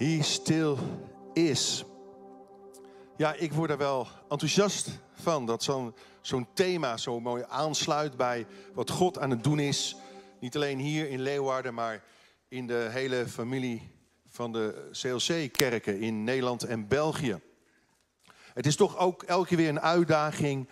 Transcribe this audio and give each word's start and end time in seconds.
He 0.00 0.22
still 0.22 0.76
is. 1.32 1.84
Ja, 3.16 3.34
ik 3.34 3.52
word 3.52 3.70
er 3.70 3.78
wel 3.78 4.08
enthousiast 4.28 4.88
van 5.12 5.46
dat 5.46 5.62
zo'n 6.20 6.46
thema 6.54 6.96
zo 6.96 7.20
mooi 7.20 7.44
aansluit 7.48 8.16
bij 8.16 8.46
wat 8.74 8.90
God 8.90 9.18
aan 9.18 9.30
het 9.30 9.44
doen 9.44 9.58
is. 9.58 9.96
Niet 10.38 10.56
alleen 10.56 10.78
hier 10.78 11.08
in 11.08 11.20
Leeuwarden, 11.20 11.74
maar 11.74 12.04
in 12.48 12.66
de 12.66 12.88
hele 12.90 13.28
familie 13.28 13.90
van 14.26 14.52
de 14.52 14.88
CLC-kerken 14.92 16.00
in 16.00 16.24
Nederland 16.24 16.64
en 16.64 16.88
België. 16.88 17.40
Het 18.54 18.66
is 18.66 18.76
toch 18.76 18.98
ook 18.98 19.22
elke 19.22 19.48
keer 19.48 19.56
weer 19.56 19.68
een 19.68 19.80
uitdaging 19.80 20.68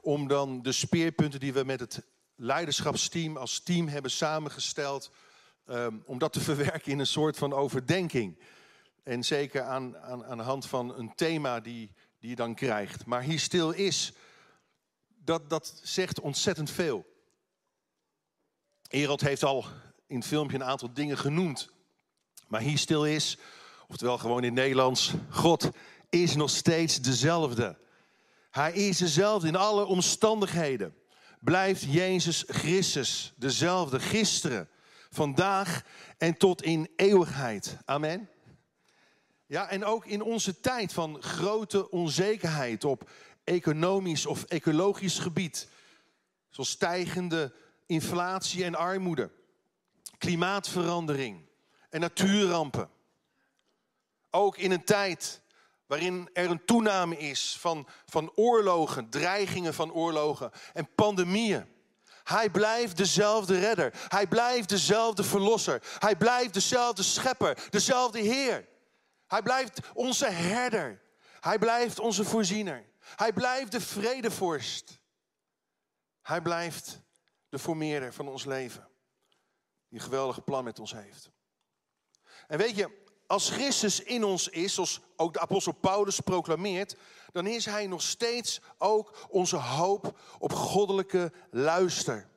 om 0.00 0.28
dan 0.28 0.62
de 0.62 0.72
speerpunten 0.72 1.40
die 1.40 1.52
we 1.52 1.64
met 1.64 1.80
het 1.80 2.02
leiderschapsteam 2.36 3.36
als 3.36 3.60
team 3.60 3.88
hebben 3.88 4.10
samengesteld, 4.10 5.10
um, 5.66 6.02
om 6.06 6.18
dat 6.18 6.32
te 6.32 6.40
verwerken 6.50 6.92
in 6.92 6.98
een 6.98 7.06
soort 7.06 7.36
van 7.36 7.52
overdenking. 7.52 8.36
En 9.02 9.24
zeker 9.24 9.62
aan, 9.62 9.96
aan, 9.98 10.24
aan 10.24 10.36
de 10.36 10.42
hand 10.42 10.66
van 10.66 10.98
een 10.98 11.14
thema 11.14 11.60
die, 11.60 11.92
die 12.18 12.30
je 12.30 12.36
dan 12.36 12.54
krijgt. 12.54 13.06
Maar 13.06 13.22
hier 13.22 13.40
stil 13.40 13.70
is, 13.70 14.12
dat, 15.24 15.50
dat 15.50 15.80
zegt 15.82 16.20
ontzettend 16.20 16.70
veel. 16.70 17.06
Erod 18.88 19.20
heeft 19.20 19.44
al 19.44 19.64
in 20.06 20.16
het 20.16 20.26
filmpje 20.26 20.56
een 20.56 20.64
aantal 20.64 20.92
dingen 20.92 21.18
genoemd. 21.18 21.70
Maar 22.48 22.60
hier 22.60 22.78
stil 22.78 23.06
is, 23.06 23.38
oftewel 23.88 24.18
gewoon 24.18 24.38
in 24.38 24.44
het 24.44 24.54
Nederlands, 24.54 25.12
God 25.30 25.70
is 26.08 26.34
nog 26.34 26.50
steeds 26.50 27.00
dezelfde. 27.00 27.78
Hij 28.50 28.72
is 28.72 28.98
dezelfde 28.98 29.48
in 29.48 29.56
alle 29.56 29.84
omstandigheden. 29.84 30.94
Blijft 31.40 31.82
Jezus 31.82 32.44
Christus 32.46 33.32
dezelfde 33.36 34.00
gisteren, 34.00 34.68
vandaag 35.10 35.82
en 36.18 36.36
tot 36.36 36.62
in 36.62 36.88
eeuwigheid. 36.96 37.76
Amen. 37.84 38.28
Ja, 39.50 39.68
en 39.68 39.84
ook 39.84 40.06
in 40.06 40.22
onze 40.22 40.60
tijd 40.60 40.92
van 40.92 41.22
grote 41.22 41.90
onzekerheid 41.90 42.84
op 42.84 43.10
economisch 43.44 44.26
of 44.26 44.44
ecologisch 44.44 45.18
gebied, 45.18 45.68
zoals 46.50 46.70
stijgende 46.70 47.52
inflatie 47.86 48.64
en 48.64 48.74
armoede, 48.74 49.30
klimaatverandering 50.18 51.48
en 51.88 52.00
natuurrampen. 52.00 52.90
Ook 54.30 54.56
in 54.56 54.70
een 54.70 54.84
tijd 54.84 55.42
waarin 55.86 56.30
er 56.32 56.50
een 56.50 56.64
toename 56.64 57.18
is 57.18 57.56
van, 57.60 57.88
van 58.06 58.32
oorlogen, 58.34 59.08
dreigingen 59.08 59.74
van 59.74 59.92
oorlogen 59.92 60.50
en 60.72 60.94
pandemieën. 60.94 61.66
Hij 62.24 62.50
blijft 62.50 62.96
dezelfde 62.96 63.58
redder. 63.58 63.94
Hij 64.08 64.26
blijft 64.26 64.68
dezelfde 64.68 65.24
verlosser. 65.24 65.82
Hij 65.98 66.16
blijft 66.16 66.54
dezelfde 66.54 67.02
schepper, 67.02 67.66
dezelfde 67.70 68.18
Heer. 68.18 68.68
Hij 69.30 69.42
blijft 69.42 69.80
onze 69.94 70.26
herder. 70.26 71.02
Hij 71.40 71.58
blijft 71.58 71.98
onze 71.98 72.24
voorziener. 72.24 72.84
Hij 72.98 73.32
blijft 73.32 73.72
de 73.72 73.80
vredevorst. 73.80 75.00
Hij 76.22 76.42
blijft 76.42 77.00
de 77.48 77.58
formeerder 77.58 78.12
van 78.12 78.28
ons 78.28 78.44
leven. 78.44 78.88
Die 79.88 79.98
een 79.98 80.04
geweldige 80.04 80.40
plan 80.40 80.64
met 80.64 80.78
ons 80.78 80.92
heeft. 80.92 81.30
En 82.46 82.58
weet 82.58 82.76
je, 82.76 83.04
als 83.26 83.50
Christus 83.50 84.02
in 84.02 84.24
ons 84.24 84.48
is, 84.48 84.74
zoals 84.74 85.00
ook 85.16 85.32
de 85.32 85.40
apostel 85.40 85.72
Paulus 85.72 86.20
proclameert, 86.20 86.96
dan 87.32 87.46
is 87.46 87.64
hij 87.64 87.86
nog 87.86 88.02
steeds 88.02 88.60
ook 88.78 89.26
onze 89.28 89.56
hoop 89.56 90.18
op 90.38 90.52
goddelijke 90.52 91.32
luister. 91.50 92.28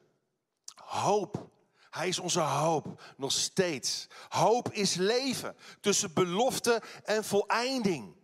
Hoop. 0.75 1.51
Hij 1.93 2.07
is 2.07 2.19
onze 2.19 2.39
hoop, 2.39 3.01
nog 3.17 3.31
steeds. 3.31 4.07
Hoop 4.29 4.71
is 4.71 4.93
leven 4.95 5.55
tussen 5.81 6.13
belofte 6.13 6.81
en 7.03 7.23
voleinding. 7.23 8.15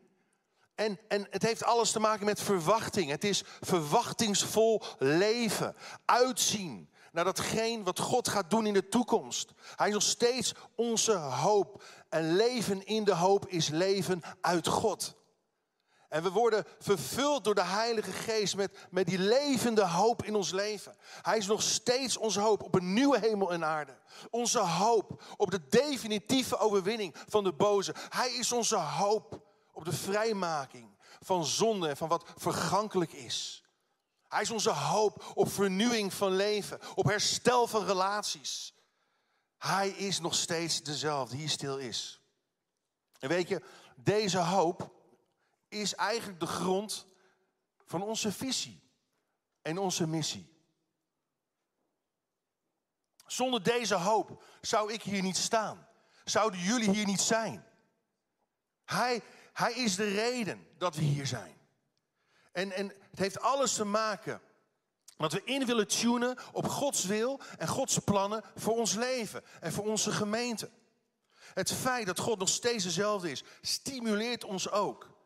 En, 0.76 1.00
en 1.08 1.28
het 1.30 1.44
heeft 1.44 1.64
alles 1.64 1.92
te 1.92 2.00
maken 2.00 2.26
met 2.26 2.42
verwachting. 2.42 3.10
Het 3.10 3.24
is 3.24 3.44
verwachtingsvol 3.60 4.82
leven, 4.98 5.76
uitzien 6.06 6.90
naar 7.12 7.24
datgene 7.24 7.84
wat 7.84 8.00
God 8.00 8.28
gaat 8.28 8.50
doen 8.50 8.66
in 8.66 8.74
de 8.74 8.90
toekomst. 8.90 9.54
Hij 9.76 9.88
is 9.88 9.94
nog 9.94 10.04
steeds 10.04 10.54
onze 10.76 11.14
hoop. 11.14 11.84
En 12.10 12.36
leven 12.36 12.86
in 12.86 13.04
de 13.04 13.16
hoop 13.16 13.48
is 13.48 13.68
leven 13.68 14.22
uit 14.42 14.68
God. 14.68 15.16
En 16.10 16.24
we 16.24 16.32
worden 16.32 16.66
vervuld 16.80 17.44
door 17.44 17.56
de 17.56 17.64
Heilige 17.64 18.12
Geest 18.12 18.56
met, 18.56 18.78
met 18.90 19.06
die 19.06 19.20
levende 19.20 19.86
hoop 19.86 20.24
in 20.24 20.36
ons 20.36 20.52
leven. 20.52 20.96
Hij 21.22 21.38
is 21.38 21.48
nog 21.48 21.62
steeds 21.62 22.18
onze 22.18 22.40
hoop 22.40 22.64
op 22.64 22.76
een 22.76 22.94
nieuwe 22.94 23.20
hemel 23.20 23.52
en 23.54 23.66
aarde. 23.66 23.98
Onze 24.30 24.60
hoop 24.60 25.24
op 25.38 25.52
de 25.52 25.68
definitieve 25.70 26.58
overwinning 26.58 27.16
van 27.28 27.44
de 27.44 27.54
boze. 27.54 27.96
Hij 28.10 28.32
is 28.32 28.52
onze 28.52 28.78
hoop 28.78 29.42
op 29.74 29.86
de 29.86 29.94
vrijmaking 29.94 30.98
van 31.20 31.46
zonde 31.46 31.88
en 31.88 31.98
van 31.98 32.10
wat 32.10 32.26
vergankelijk 32.38 33.14
is. 33.14 33.64
Hij 34.28 34.42
is 34.42 34.52
onze 34.52 34.74
hoop 34.74 35.32
op 35.34 35.52
vernieuwing 35.52 36.14
van 36.14 36.36
leven, 36.36 36.80
op 36.96 37.06
herstel 37.06 37.68
van 37.68 37.86
relaties. 37.86 38.74
Hij 39.58 39.90
is 39.90 40.20
nog 40.20 40.36
steeds 40.36 40.84
dezelfde, 40.84 41.38
die 41.38 41.50
stil 41.50 41.78
is. 41.78 42.22
En 43.20 43.30
weet 43.30 43.48
je, 43.48 43.62
deze 43.96 44.38
hoop 44.38 44.98
is 45.70 45.96
eigenlijk 45.96 46.40
de 46.40 46.48
grond 46.48 47.06
van 47.86 48.02
onze 48.02 48.32
visie 48.32 48.82
en 49.62 49.78
onze 49.78 50.08
missie. 50.08 50.58
Zonder 53.26 53.64
deze 53.64 53.96
hoop 53.96 54.44
zou 54.62 54.94
ik 54.94 55.02
hier 55.02 55.22
niet 55.22 55.38
staan. 55.38 55.88
Zouden 56.24 56.60
jullie 56.60 56.90
hier 56.90 57.06
niet 57.06 57.22
zijn. 57.22 57.66
Hij, 58.86 59.22
hij 59.54 59.74
is 59.74 59.96
de 59.96 60.14
reden 60.14 60.68
dat 60.78 60.96
we 60.96 61.02
hier 61.02 61.28
zijn. 61.28 61.58
En, 62.52 62.72
en 62.72 62.88
het 63.10 63.20
heeft 63.20 63.40
alles 63.40 63.74
te 63.74 63.84
maken 63.84 64.42
dat 65.18 65.34
we 65.34 65.44
in 65.44 65.66
willen 65.66 65.88
tunen 65.88 66.38
op 66.52 66.68
Gods 66.68 67.06
wil 67.06 67.40
en 67.58 67.68
Gods 67.68 67.98
plannen 67.98 68.44
voor 68.56 68.78
ons 68.78 68.94
leven 68.94 69.44
en 69.60 69.72
voor 69.72 69.86
onze 69.86 70.12
gemeente. 70.12 70.70
Het 71.54 71.72
feit 71.72 72.06
dat 72.06 72.20
God 72.20 72.40
nog 72.40 72.50
steeds 72.50 72.84
dezelfde 72.84 73.32
is, 73.32 73.44
stimuleert 73.62 74.44
ons 74.44 74.70
ook 74.70 75.19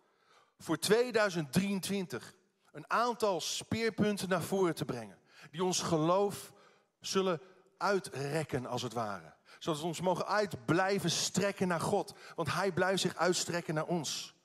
voor 0.64 0.80
2023 0.80 2.36
een 2.72 2.90
aantal 2.90 3.42
speerpunten 3.42 4.30
naar 4.30 4.42
voren 4.42 4.76
te 4.76 4.86
brengen. 4.86 5.20
Die 5.52 5.64
ons 5.64 5.82
geloof 5.82 6.52
zullen 7.00 7.42
uitrekken, 7.78 8.66
als 8.66 8.82
het 8.82 8.94
ware. 8.94 9.34
Zodat 9.60 9.82
we 9.82 9.88
ons 9.88 10.02
mogen 10.02 10.28
uit 10.28 10.66
blijven 10.66 11.12
strekken 11.12 11.68
naar 11.68 11.80
God. 11.80 12.14
Want 12.36 12.54
Hij 12.54 12.72
blijft 12.72 13.02
zich 13.02 13.16
uitstrekken 13.16 13.74
naar 13.74 13.86
ons. 13.86 14.36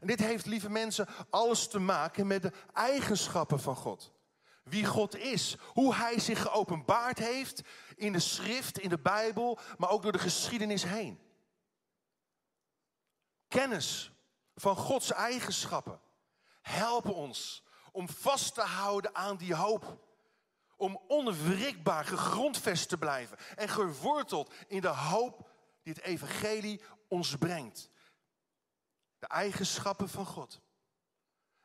En 0.00 0.06
dit 0.06 0.20
heeft, 0.20 0.46
lieve 0.46 0.70
mensen, 0.70 1.08
alles 1.30 1.68
te 1.68 1.78
maken 1.78 2.26
met 2.26 2.42
de 2.42 2.52
eigenschappen 2.72 3.60
van 3.60 3.76
God. 3.76 4.12
Wie 4.62 4.84
God 4.84 5.16
is, 5.16 5.56
hoe 5.66 5.94
Hij 5.94 6.18
zich 6.18 6.42
geopenbaard 6.42 7.18
heeft 7.18 7.62
in 7.96 8.12
de 8.12 8.20
schrift, 8.20 8.78
in 8.78 8.88
de 8.88 8.98
Bijbel, 8.98 9.58
maar 9.78 9.90
ook 9.90 10.02
door 10.02 10.12
de 10.12 10.18
geschiedenis 10.18 10.84
heen. 10.84 11.20
Kennis 13.48 14.12
van 14.60 14.76
Gods 14.76 15.12
eigenschappen 15.12 16.00
helpen 16.60 17.14
ons 17.14 17.64
om 17.92 18.08
vast 18.08 18.54
te 18.54 18.60
houden 18.60 19.14
aan 19.14 19.36
die 19.36 19.54
hoop. 19.54 20.08
Om 20.76 21.00
onwrikbaar 21.08 22.04
gegrondvest 22.04 22.88
te 22.88 22.98
blijven 22.98 23.38
en 23.56 23.68
geworteld 23.68 24.52
in 24.68 24.80
de 24.80 24.88
hoop 24.88 25.50
die 25.82 25.92
het 25.92 26.02
evangelie 26.02 26.82
ons 27.08 27.36
brengt. 27.36 27.90
De 29.18 29.26
eigenschappen 29.26 30.08
van 30.08 30.26
God. 30.26 30.60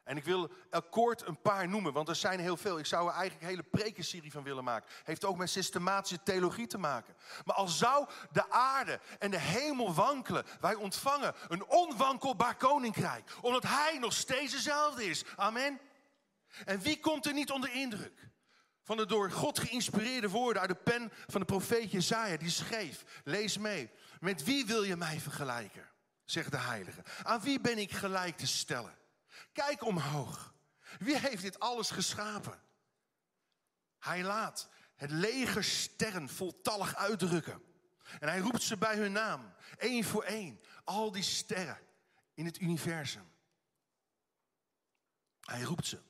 En 0.05 0.17
ik 0.17 0.23
wil 0.23 0.51
kort 0.89 1.27
een 1.27 1.41
paar 1.41 1.67
noemen, 1.67 1.93
want 1.93 2.09
er 2.09 2.15
zijn 2.15 2.39
heel 2.39 2.57
veel. 2.57 2.79
Ik 2.79 2.85
zou 2.85 3.07
er 3.07 3.13
eigenlijk 3.13 3.41
een 3.41 3.49
hele 3.49 3.69
prekenserie 3.69 4.31
van 4.31 4.43
willen 4.43 4.63
maken. 4.63 4.89
Heeft 5.03 5.25
ook 5.25 5.37
met 5.37 5.49
systematische 5.49 6.23
theologie 6.23 6.67
te 6.67 6.77
maken. 6.77 7.15
Maar 7.45 7.55
al 7.55 7.67
zou 7.67 8.07
de 8.31 8.49
aarde 8.49 8.99
en 9.19 9.31
de 9.31 9.39
hemel 9.39 9.93
wankelen, 9.93 10.45
wij 10.59 10.75
ontvangen 10.75 11.33
een 11.47 11.65
onwankelbaar 11.65 12.55
koninkrijk. 12.55 13.31
Omdat 13.41 13.63
hij 13.63 13.97
nog 13.99 14.13
steeds 14.13 14.51
dezelfde 14.51 15.05
is. 15.05 15.23
Amen. 15.35 15.79
En 16.65 16.79
wie 16.79 16.99
komt 16.99 17.25
er 17.25 17.33
niet 17.33 17.51
onder 17.51 17.73
indruk? 17.73 18.29
Van 18.83 18.97
de 18.97 19.05
door 19.05 19.31
God 19.31 19.59
geïnspireerde 19.59 20.29
woorden 20.29 20.61
uit 20.61 20.71
de 20.71 20.91
pen 20.91 21.11
van 21.27 21.39
de 21.39 21.47
profeet 21.47 21.91
Jezaja. 21.91 22.37
Die 22.37 22.49
schreef, 22.49 23.03
lees 23.23 23.57
mee. 23.57 23.89
Met 24.19 24.43
wie 24.43 24.65
wil 24.65 24.83
je 24.83 24.95
mij 24.95 25.19
vergelijken? 25.19 25.89
Zegt 26.25 26.51
de 26.51 26.57
heilige. 26.57 27.01
Aan 27.23 27.41
wie 27.41 27.59
ben 27.59 27.77
ik 27.77 27.91
gelijk 27.91 28.37
te 28.37 28.47
stellen? 28.47 29.03
Kijk 29.55 29.83
omhoog. 29.83 30.53
Wie 30.99 31.17
heeft 31.17 31.41
dit 31.41 31.59
alles 31.59 31.89
geschapen? 31.89 32.61
Hij 33.99 34.23
laat 34.23 34.69
het 34.95 35.11
leger 35.11 35.63
sterren 35.63 36.29
voltallig 36.29 36.95
uitdrukken. 36.95 37.63
En 38.19 38.27
hij 38.27 38.39
roept 38.39 38.61
ze 38.61 38.77
bij 38.77 38.97
hun 38.97 39.11
naam, 39.11 39.53
één 39.77 40.03
voor 40.03 40.23
één. 40.23 40.59
Al 40.83 41.11
die 41.11 41.23
sterren 41.23 41.79
in 42.33 42.45
het 42.45 42.59
universum. 42.59 43.31
Hij 45.39 45.61
roept 45.61 45.85
ze 45.85 46.01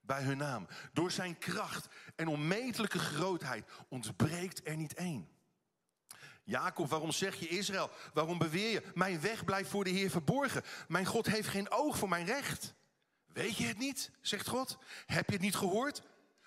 bij 0.00 0.22
hun 0.22 0.38
naam. 0.38 0.68
Door 0.92 1.10
zijn 1.10 1.38
kracht 1.38 1.88
en 2.16 2.28
onmetelijke 2.28 2.98
grootheid 2.98 3.70
ontbreekt 3.88 4.66
er 4.66 4.76
niet 4.76 4.94
één. 4.94 5.28
Jacob, 6.42 6.88
waarom 6.88 7.12
zeg 7.12 7.34
je 7.34 7.48
Israël? 7.48 7.90
Waarom 8.12 8.38
beweer 8.38 8.70
je, 8.70 8.90
mijn 8.94 9.20
weg 9.20 9.44
blijft 9.44 9.70
voor 9.70 9.84
de 9.84 9.90
Heer 9.90 10.10
verborgen? 10.10 10.62
Mijn 10.88 11.06
God 11.06 11.26
heeft 11.26 11.48
geen 11.48 11.70
oog 11.70 11.98
voor 11.98 12.08
mijn 12.08 12.26
recht. 12.26 12.78
Weet 13.32 13.56
je 13.56 13.66
het 13.66 13.78
niet, 13.78 14.10
zegt 14.20 14.48
God? 14.48 14.78
Heb 15.06 15.26
je 15.26 15.32
het 15.32 15.40
niet 15.40 15.56
gehoord? 15.56 16.02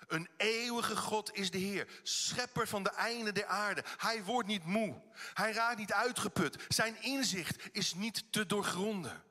Een 0.06 0.28
eeuwige 0.36 0.96
God 0.96 1.34
is 1.34 1.50
de 1.50 1.58
Heer, 1.58 2.00
schepper 2.02 2.68
van 2.68 2.82
de 2.82 2.90
einden 2.90 3.34
der 3.34 3.46
aarde. 3.46 3.84
Hij 3.96 4.24
wordt 4.24 4.48
niet 4.48 4.64
moe, 4.64 5.02
hij 5.34 5.52
raakt 5.52 5.78
niet 5.78 5.92
uitgeput. 5.92 6.64
Zijn 6.68 7.02
inzicht 7.02 7.74
is 7.74 7.94
niet 7.94 8.32
te 8.32 8.46
doorgronden. 8.46 9.22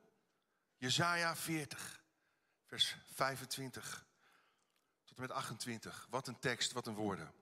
Jezaja 0.77 1.35
40, 1.35 2.03
vers 2.65 2.95
25 3.13 4.05
tot 5.05 5.15
en 5.15 5.21
met 5.21 5.31
28. 5.31 6.07
Wat 6.09 6.27
een 6.27 6.39
tekst, 6.39 6.71
wat 6.71 6.88
een 6.88 6.95
woorden. 6.95 7.33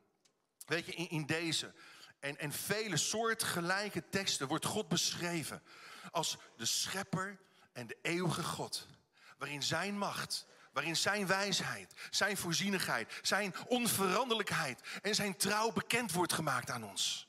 Weet 0.66 0.86
je, 0.86 0.92
in, 0.92 1.10
in 1.10 1.26
deze 1.26 1.74
en, 2.20 2.38
en 2.38 2.52
vele 2.52 2.98
soortgelijke 2.98 4.10
teksten 4.10 4.48
wordt 4.48 4.66
God 4.66 4.88
beschreven 4.88 5.64
als 6.12 6.38
de 6.58 6.66
schepper 6.66 7.40
en 7.74 7.88
de 7.88 7.98
eeuwige 8.02 8.44
God. 8.44 8.88
Waarin 9.42 9.64
zijn 9.64 9.98
macht, 9.98 10.46
waarin 10.74 10.96
zijn 10.96 11.28
wijsheid, 11.28 11.94
zijn 12.10 12.38
voorzienigheid, 12.38 13.14
zijn 13.22 13.56
onveranderlijkheid 13.68 14.82
en 15.02 15.16
zijn 15.16 15.38
trouw 15.38 15.72
bekend 15.72 16.12
wordt 16.12 16.34
gemaakt 16.34 16.70
aan 16.70 16.84
ons. 16.84 17.28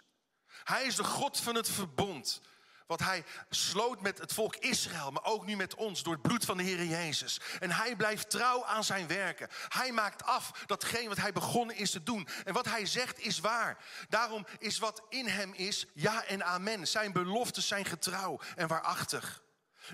Hij 0.64 0.84
is 0.84 0.96
de 0.96 1.04
God 1.04 1.40
van 1.40 1.54
het 1.54 1.70
verbond. 1.70 2.40
Wat 2.86 3.00
hij 3.00 3.24
sloot 3.50 4.00
met 4.00 4.18
het 4.18 4.32
volk 4.32 4.56
Israël, 4.56 5.10
maar 5.10 5.24
ook 5.24 5.46
nu 5.46 5.56
met 5.56 5.74
ons 5.74 6.02
door 6.02 6.12
het 6.12 6.22
bloed 6.22 6.44
van 6.44 6.56
de 6.56 6.62
Heer 6.62 6.84
Jezus. 6.84 7.40
En 7.60 7.70
hij 7.70 7.96
blijft 7.96 8.30
trouw 8.30 8.64
aan 8.64 8.84
zijn 8.84 9.06
werken. 9.06 9.48
Hij 9.68 9.92
maakt 9.92 10.24
af 10.24 10.64
datgene 10.66 11.08
wat 11.08 11.16
hij 11.16 11.32
begonnen 11.32 11.76
is 11.76 11.90
te 11.90 12.02
doen. 12.02 12.28
En 12.44 12.52
wat 12.52 12.66
hij 12.66 12.86
zegt 12.86 13.18
is 13.18 13.38
waar. 13.38 13.84
Daarom 14.08 14.46
is 14.58 14.78
wat 14.78 15.02
in 15.08 15.26
hem 15.26 15.52
is, 15.54 15.86
ja 15.94 16.24
en 16.24 16.44
amen. 16.44 16.88
Zijn 16.88 17.12
beloften 17.12 17.62
zijn 17.62 17.84
getrouw 17.84 18.40
en 18.56 18.68
waarachtig. 18.68 19.42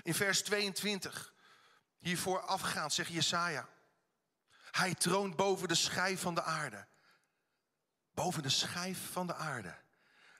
In 0.03 0.13
vers 0.13 0.41
22, 0.41 1.33
hiervoor 1.99 2.41
afgaand, 2.41 2.93
zegt 2.93 3.11
Jesaja. 3.11 3.67
Hij 4.71 4.93
troont 4.93 5.35
boven 5.35 5.67
de 5.67 5.75
schijf 5.75 6.21
van 6.21 6.35
de 6.35 6.43
aarde. 6.43 6.87
Boven 8.13 8.43
de 8.43 8.49
schijf 8.49 9.11
van 9.11 9.27
de 9.27 9.35
aarde. 9.35 9.75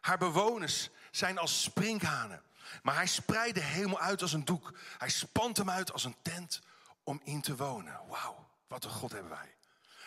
Haar 0.02 0.18
bewoners 0.18 0.90
zijn 1.12 1.38
als 1.38 1.64
sprinkhanen. 1.64 2.44
Maar 2.82 2.96
hij 2.96 3.08
spreidt 3.08 3.56
de 3.56 3.64
hemel 3.64 4.00
uit 4.00 4.22
als 4.22 4.34
een 4.34 4.46
doek. 4.46 4.78
Hij 4.98 5.10
spant 5.10 5.58
hem 5.58 5.70
uit 5.70 5.92
als 5.92 6.04
een 6.04 6.22
tent 6.22 6.62
om 7.04 7.22
in 7.24 7.42
te 7.42 7.56
wonen. 7.56 8.00
Wauw, 8.08 8.50
wat 8.68 8.84
een 8.84 8.92
God 8.92 9.12
hebben 9.12 9.32
wij. 9.32 9.58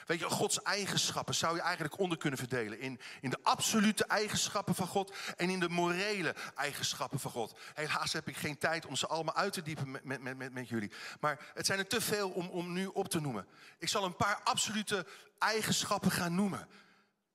Weet 0.06 0.18
je, 0.18 0.30
Gods 0.30 0.62
eigenschappen 0.62 1.34
zou 1.34 1.54
je 1.54 1.62
eigenlijk 1.62 1.98
onder 1.98 2.18
kunnen 2.18 2.38
verdelen. 2.38 2.80
In, 2.80 3.00
in 3.20 3.30
de 3.30 3.38
absolute 3.42 4.04
eigenschappen 4.04 4.74
van 4.74 4.86
God 4.86 5.14
en 5.36 5.50
in 5.50 5.60
de 5.60 5.68
morele 5.68 6.34
eigenschappen 6.54 7.20
van 7.20 7.30
God. 7.30 7.58
Helaas 7.74 8.12
heb 8.12 8.28
ik 8.28 8.36
geen 8.36 8.58
tijd 8.58 8.86
om 8.86 8.96
ze 8.96 9.06
allemaal 9.06 9.34
uit 9.34 9.52
te 9.52 9.62
diepen 9.62 9.90
met, 9.90 10.04
met, 10.04 10.36
met, 10.36 10.52
met 10.52 10.68
jullie. 10.68 10.92
Maar 11.20 11.50
het 11.54 11.66
zijn 11.66 11.78
er 11.78 11.86
te 11.86 12.00
veel 12.00 12.30
om, 12.30 12.48
om 12.48 12.72
nu 12.72 12.86
op 12.86 13.08
te 13.08 13.20
noemen. 13.20 13.46
Ik 13.78 13.88
zal 13.88 14.04
een 14.04 14.16
paar 14.16 14.40
absolute 14.44 15.06
eigenschappen 15.38 16.10
gaan 16.10 16.34
noemen. 16.34 16.68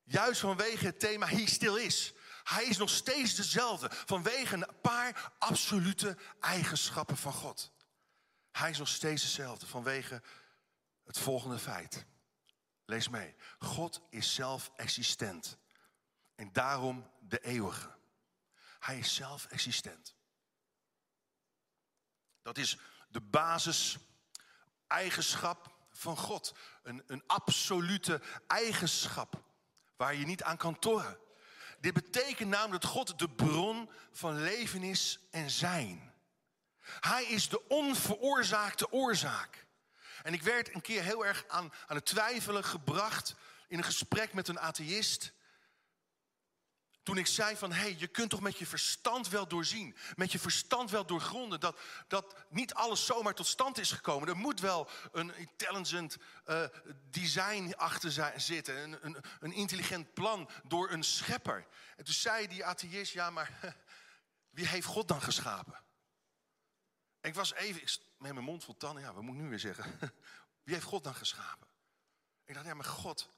Juist 0.04 0.40
vanwege 0.40 0.86
het 0.86 1.00
thema 1.00 1.28
He 1.28 1.48
Still 1.48 1.76
Is. 1.76 2.14
Hij 2.44 2.66
is 2.66 2.78
nog 2.78 2.90
steeds 2.90 3.36
dezelfde 3.36 3.90
vanwege 3.92 4.56
een 4.56 4.68
paar 4.82 5.34
absolute 5.40 6.18
eigenschappen 6.40 7.18
van 7.18 7.34
God. 7.34 7.72
Hij 8.52 8.70
is 8.70 8.78
nog 8.78 8.88
steeds 8.88 9.22
dezelfde 9.22 9.66
vanwege 9.66 10.22
het 11.06 11.18
volgende 11.18 11.60
feit. 11.60 12.06
Lees 12.88 13.10
mee. 13.10 13.36
God 13.60 14.02
is 14.10 14.34
zelf 14.34 14.72
existent. 14.76 15.58
En 16.36 16.52
daarom 16.52 17.12
de 17.20 17.40
eeuwige. 17.40 17.96
Hij 18.80 18.98
is 18.98 19.16
zelf 19.16 19.46
existent. 19.46 20.16
Dat 22.42 22.58
is 22.58 22.78
de 23.10 23.22
basis 23.22 23.98
eigenschap 24.88 25.76
van 25.92 26.18
God. 26.18 26.54
Een, 26.84 27.04
een 27.08 27.24
absolute 27.28 28.22
eigenschap 28.48 29.44
waar 29.96 30.16
je 30.16 30.26
niet 30.26 30.44
aan 30.44 30.58
kan 30.58 30.80
torren. 30.80 31.20
Dit 31.80 31.94
betekent 31.94 32.50
namelijk 32.50 32.82
dat 32.82 32.92
God 32.92 33.20
de 33.20 33.30
bron 33.30 33.90
van 34.12 34.42
leven 34.42 34.84
is 34.84 35.20
en 35.32 35.50
zijn. 35.50 36.14
Hij 37.00 37.26
is 37.26 37.50
de 37.50 37.68
onveroorzaakte 37.68 38.92
oorzaak. 38.92 39.67
En 40.28 40.34
ik 40.34 40.42
werd 40.42 40.74
een 40.74 40.82
keer 40.82 41.04
heel 41.04 41.26
erg 41.26 41.46
aan, 41.48 41.74
aan 41.88 41.96
het 41.96 42.06
twijfelen 42.06 42.64
gebracht 42.64 43.36
in 43.68 43.78
een 43.78 43.84
gesprek 43.84 44.34
met 44.34 44.48
een 44.48 44.60
atheïst. 44.60 45.34
Toen 47.04 47.18
ik 47.18 47.28
zei 47.28 47.58
van, 47.58 47.72
hé, 47.72 47.80
hey, 47.80 47.96
je 47.98 48.08
kunt 48.08 48.30
toch 48.30 48.42
met 48.42 48.58
je 48.58 48.66
verstand 48.66 49.28
wel 49.28 49.48
doorzien, 49.48 49.98
met 50.16 50.32
je 50.32 50.40
verstand 50.40 50.92
wel 50.92 51.06
doorgronden, 51.06 51.60
dat, 51.60 51.80
dat 52.08 52.36
niet 52.50 52.74
alles 52.74 53.06
zomaar 53.06 53.34
tot 53.34 53.48
stand 53.48 53.78
is 53.78 53.92
gekomen. 53.92 54.28
Er 54.28 54.38
moet 54.38 54.60
wel 54.60 54.90
een 55.12 55.36
intelligent 55.36 56.18
uh, 56.48 56.64
design 57.10 57.74
achter 57.78 58.32
zitten, 58.36 58.78
een, 58.78 58.98
een, 59.02 59.24
een 59.40 59.54
intelligent 59.54 60.14
plan 60.14 60.50
door 60.64 60.92
een 60.92 61.04
schepper. 61.04 61.68
En 61.96 62.04
toen 62.04 62.14
zei 62.14 62.48
die 62.48 62.66
atheïst, 62.66 63.14
ja, 63.14 63.30
maar 63.30 63.60
wie 64.58 64.68
heeft 64.68 64.88
God 64.88 65.08
dan 65.08 65.22
geschapen? 65.22 65.80
En 67.20 67.30
ik 67.30 67.36
was 67.36 67.54
even, 67.54 67.82
met 68.18 68.34
mijn 68.34 68.46
mond 68.46 68.64
vol 68.64 68.78
tanden, 68.78 69.04
ja, 69.04 69.14
wat 69.14 69.24
moet 69.24 69.36
ik 69.36 69.42
nu 69.42 69.50
weer 69.50 69.60
zeggen? 69.60 70.00
Wie 70.64 70.74
heeft 70.74 70.86
God 70.86 71.04
dan 71.04 71.16
geschapen? 71.16 71.68
Ik 72.46 72.54
dacht, 72.54 72.66
ja, 72.66 72.74
maar 72.74 72.86
God, 72.86 73.30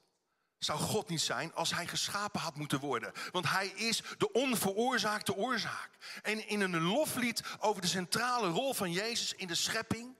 zou 0.58 0.78
God 0.78 1.08
niet 1.08 1.20
zijn 1.20 1.54
als 1.54 1.74
hij 1.74 1.86
geschapen 1.86 2.40
had 2.40 2.56
moeten 2.56 2.80
worden. 2.80 3.12
Want 3.30 3.50
hij 3.50 3.66
is 3.66 4.02
de 4.18 4.32
onveroorzaakte 4.32 5.34
oorzaak. 5.34 5.90
En 6.22 6.48
in 6.48 6.60
een 6.60 6.80
loflied 6.80 7.42
over 7.58 7.82
de 7.82 7.88
centrale 7.88 8.48
rol 8.48 8.74
van 8.74 8.92
Jezus 8.92 9.34
in 9.34 9.46
de 9.46 9.54
schepping 9.54 10.16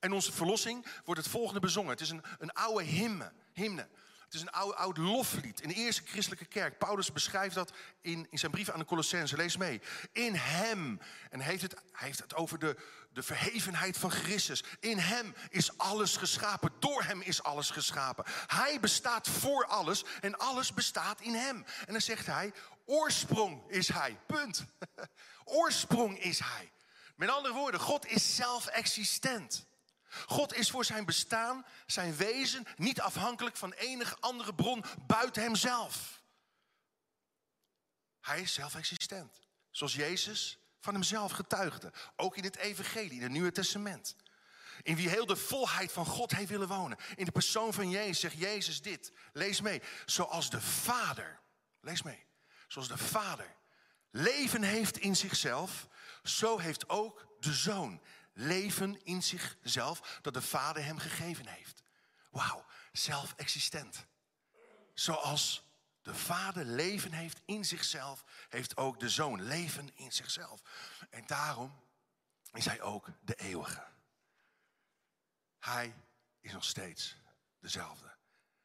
en 0.00 0.12
onze 0.12 0.32
verlossing 0.32 0.86
wordt 1.04 1.20
het 1.20 1.30
volgende 1.30 1.60
bezongen. 1.60 1.90
Het 1.90 2.00
is 2.00 2.10
een, 2.10 2.22
een 2.38 2.52
oude 2.52 2.84
hymne. 2.84 3.32
hymne. 3.52 3.88
Het 4.26 4.34
is 4.34 4.40
een 4.40 4.50
oud, 4.50 4.74
oud 4.74 4.96
loflied 4.96 5.60
in 5.60 5.68
de 5.68 5.74
eerste 5.74 6.02
christelijke 6.04 6.44
kerk. 6.44 6.78
Paulus 6.78 7.12
beschrijft 7.12 7.54
dat 7.54 7.72
in, 8.00 8.26
in 8.30 8.38
zijn 8.38 8.52
brief 8.52 8.70
aan 8.70 8.78
de 8.78 8.84
Colossense. 8.84 9.36
Lees 9.36 9.56
mee. 9.56 9.80
In 10.12 10.34
hem, 10.34 11.00
en 11.30 11.40
heeft 11.40 11.62
het, 11.62 11.72
hij 11.72 12.06
heeft 12.06 12.18
het 12.18 12.34
over 12.34 12.58
de, 12.58 12.76
de 13.12 13.22
verhevenheid 13.22 13.98
van 13.98 14.10
Christus. 14.10 14.64
In 14.80 14.98
hem 14.98 15.34
is 15.48 15.78
alles 15.78 16.16
geschapen. 16.16 16.72
Door 16.78 17.02
hem 17.02 17.20
is 17.20 17.42
alles 17.42 17.70
geschapen. 17.70 18.24
Hij 18.46 18.80
bestaat 18.80 19.28
voor 19.28 19.66
alles 19.66 20.04
en 20.20 20.38
alles 20.38 20.74
bestaat 20.74 21.20
in 21.20 21.34
hem. 21.34 21.64
En 21.86 21.92
dan 21.92 22.00
zegt 22.00 22.26
hij, 22.26 22.52
oorsprong 22.84 23.70
is 23.70 23.88
hij. 23.88 24.18
Punt. 24.26 24.64
oorsprong 25.44 26.18
is 26.18 26.38
hij. 26.38 26.72
Met 27.16 27.28
andere 27.28 27.54
woorden, 27.54 27.80
God 27.80 28.06
is 28.06 28.36
zelf 28.36 28.66
existent. 28.66 29.66
God 30.26 30.54
is 30.54 30.70
voor 30.70 30.84
zijn 30.84 31.04
bestaan, 31.04 31.66
zijn 31.86 32.16
wezen, 32.16 32.66
niet 32.76 33.00
afhankelijk 33.00 33.56
van 33.56 33.72
enige 33.72 34.16
andere 34.20 34.54
bron 34.54 34.84
buiten 35.06 35.42
hemzelf. 35.42 36.22
Hij 38.20 38.40
is 38.40 38.52
zelf 38.52 38.74
existent. 38.74 39.40
Zoals 39.70 39.94
Jezus 39.94 40.58
van 40.80 40.94
hemzelf 40.94 41.32
getuigde. 41.32 41.92
Ook 42.16 42.36
in 42.36 42.44
het 42.44 42.56
Evangelie, 42.56 43.16
in 43.16 43.22
het 43.22 43.30
Nieuwe 43.30 43.52
Testament. 43.52 44.16
In 44.82 44.96
wie 44.96 45.08
heel 45.08 45.26
de 45.26 45.36
volheid 45.36 45.92
van 45.92 46.06
God 46.06 46.30
heeft 46.30 46.50
willen 46.50 46.68
wonen. 46.68 46.98
In 47.16 47.24
de 47.24 47.32
persoon 47.32 47.72
van 47.72 47.90
Jezus 47.90 48.20
zegt 48.20 48.38
Jezus 48.38 48.82
dit. 48.82 49.12
Lees 49.32 49.60
mee. 49.60 49.82
Zoals 50.06 50.50
de 50.50 50.60
Vader, 50.60 51.40
lees 51.80 52.02
mee. 52.02 52.26
Zoals 52.68 52.88
de 52.88 52.98
Vader 52.98 53.54
leven 54.10 54.62
heeft 54.62 54.98
in 54.98 55.16
zichzelf, 55.16 55.88
zo 56.22 56.58
heeft 56.58 56.88
ook 56.88 57.26
de 57.40 57.52
Zoon 57.52 58.00
leven 58.38 59.04
in 59.04 59.22
zichzelf 59.22 60.18
dat 60.22 60.34
de 60.34 60.42
Vader 60.42 60.84
hem 60.84 60.98
gegeven 60.98 61.46
heeft. 61.46 61.82
Wauw, 62.30 62.64
zelfexistent. 62.92 64.06
Zoals 64.94 65.62
de 66.02 66.14
Vader 66.14 66.64
leven 66.64 67.12
heeft 67.12 67.40
in 67.44 67.64
zichzelf, 67.64 68.24
heeft 68.48 68.76
ook 68.76 69.00
de 69.00 69.08
Zoon 69.08 69.42
leven 69.42 69.96
in 69.96 70.12
zichzelf. 70.12 70.62
En 71.10 71.26
daarom 71.26 71.80
is 72.52 72.64
hij 72.64 72.80
ook 72.80 73.08
de 73.20 73.34
eeuwige. 73.34 73.84
Hij 75.58 75.94
is 76.40 76.52
nog 76.52 76.64
steeds 76.64 77.16
dezelfde. 77.60 78.14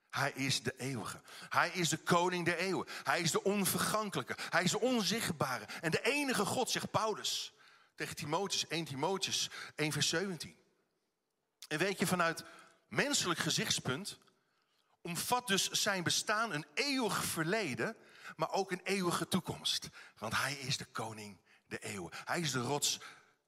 Hij 0.09 0.31
is 0.31 0.63
de 0.63 0.73
eeuwige. 0.77 1.21
Hij 1.49 1.69
is 1.69 1.89
de 1.89 1.97
koning 1.97 2.45
der 2.45 2.57
eeuwen. 2.57 2.87
Hij 3.03 3.21
is 3.21 3.31
de 3.31 3.43
onvergankelijke. 3.43 4.35
Hij 4.49 4.63
is 4.63 4.71
de 4.71 4.79
onzichtbare. 4.79 5.65
En 5.65 5.91
de 5.91 6.01
enige 6.01 6.45
God, 6.45 6.69
zegt 6.69 6.91
Paulus 6.91 7.53
tegen 8.01 8.15
Timotheus, 8.15 8.67
1 8.67 8.85
Timotheus 8.85 9.49
1 9.75 9.91
vers 9.91 10.09
17. 10.09 10.55
En 11.67 11.77
weet 11.77 11.99
je, 11.99 12.07
vanuit 12.07 12.43
menselijk 12.87 13.39
gezichtspunt 13.39 14.17
omvat 15.01 15.47
dus 15.47 15.69
zijn 15.69 16.03
bestaan 16.03 16.53
een 16.53 16.65
eeuwig 16.73 17.23
verleden, 17.23 17.95
maar 18.35 18.51
ook 18.51 18.71
een 18.71 18.81
eeuwige 18.83 19.27
toekomst. 19.27 19.89
Want 20.17 20.35
hij 20.35 20.53
is 20.53 20.77
de 20.77 20.85
koning 20.85 21.37
de 21.65 21.79
eeuwen. 21.79 22.11
Hij 22.25 22.39
is 22.39 22.51
de 22.51 22.59
rots 22.59 22.99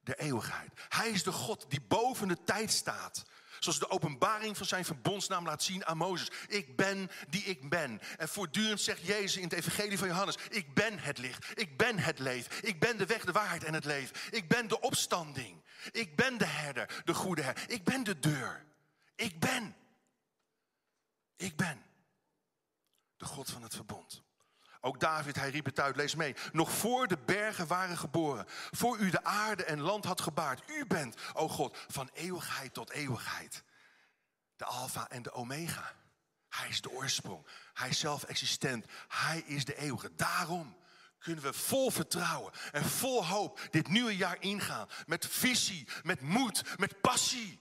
der 0.02 0.18
eeuwigheid. 0.18 0.72
Hij 0.90 1.10
is 1.10 1.24
de 1.24 1.32
God 1.32 1.66
die 1.70 1.82
boven 1.82 2.28
de 2.28 2.44
tijd 2.44 2.72
staat. 2.72 3.26
Zoals 3.63 3.79
de 3.79 3.89
openbaring 3.89 4.58
van 4.58 4.65
zijn 4.65 4.86
verbondsnaam 4.86 5.46
laat 5.46 5.63
zien 5.63 5.86
aan 5.86 5.98
Mozes. 5.98 6.32
Ik 6.48 6.75
ben 6.75 7.12
die 7.29 7.43
ik 7.43 7.70
ben. 7.70 8.01
En 8.17 8.29
voortdurend 8.29 8.82
zegt 8.82 9.05
Jezus 9.05 9.38
in 9.38 9.43
het 9.43 9.53
evangelie 9.53 9.98
van 9.98 10.08
Johannes. 10.08 10.38
Ik 10.50 10.74
ben 10.74 11.00
het 11.00 11.17
licht. 11.17 11.60
Ik 11.60 11.77
ben 11.77 12.00
het 12.00 12.20
leven. 12.20 12.51
Ik 12.67 12.79
ben 12.79 12.98
de 12.98 13.05
weg, 13.05 13.25
de 13.25 13.32
waarheid 13.32 13.63
en 13.63 13.74
het 13.74 13.86
leven. 13.86 14.15
Ik 14.32 14.48
ben 14.48 14.67
de 14.67 14.79
opstanding. 14.79 15.62
Ik 15.91 16.15
ben 16.15 16.38
de 16.38 16.46
herder, 16.46 17.01
de 17.05 17.13
goede 17.13 17.41
herder. 17.41 17.63
Ik 17.67 17.84
ben 17.84 18.03
de 18.03 18.20
deur. 18.20 18.65
Ik 19.15 19.39
ben. 19.39 19.75
Ik 21.36 21.55
ben. 21.55 21.82
De 23.17 23.25
God 23.25 23.51
van 23.51 23.63
het 23.63 23.75
verbond. 23.75 24.24
Ook 24.86 25.00
David, 25.00 25.36
hij 25.36 25.50
riep 25.50 25.66
het 25.66 25.80
uit, 25.80 25.96
lees 25.96 26.16
mee. 26.16 26.36
Nog 26.52 26.72
voor 26.72 27.08
de 27.08 27.18
bergen 27.25 27.68
waren 27.68 27.98
geboren, 27.98 28.46
voor 28.72 28.98
u 28.98 29.10
de 29.10 29.24
aarde 29.24 29.63
en 29.63 29.82
land 29.82 30.06
had 30.06 30.22
gebaard. 30.22 30.70
U 30.70 30.86
bent, 30.86 31.16
o 31.34 31.48
God, 31.50 31.78
van 31.88 32.10
eeuwigheid 32.13 32.74
tot 32.74 32.90
eeuwigheid. 32.90 33.63
De 34.56 34.66
Alpha 34.66 35.10
en 35.10 35.22
de 35.22 35.32
Omega. 35.32 35.94
Hij 36.50 36.70
is 36.70 36.82
de 36.82 36.92
oorsprong. 36.92 37.48
Hij 37.74 37.90
is 37.90 38.00
zelf 38.00 38.24
existent. 38.24 38.86
Hij 39.08 39.44
is 39.46 39.66
de 39.66 39.78
eeuwige. 39.78 40.16
Daarom 40.16 40.78
kunnen 41.20 41.44
we 41.44 41.54
vol 41.54 41.92
vertrouwen 41.92 42.54
en 42.72 42.86
vol 42.86 43.25
hoop 43.25 43.68
dit 43.72 43.88
nieuwe 43.88 44.16
jaar 44.16 44.38
ingaan. 44.40 44.88
Met 45.06 45.28
visie, 45.28 45.88
met 46.04 46.22
moed, 46.22 46.78
met 46.78 47.02
passie. 47.02 47.60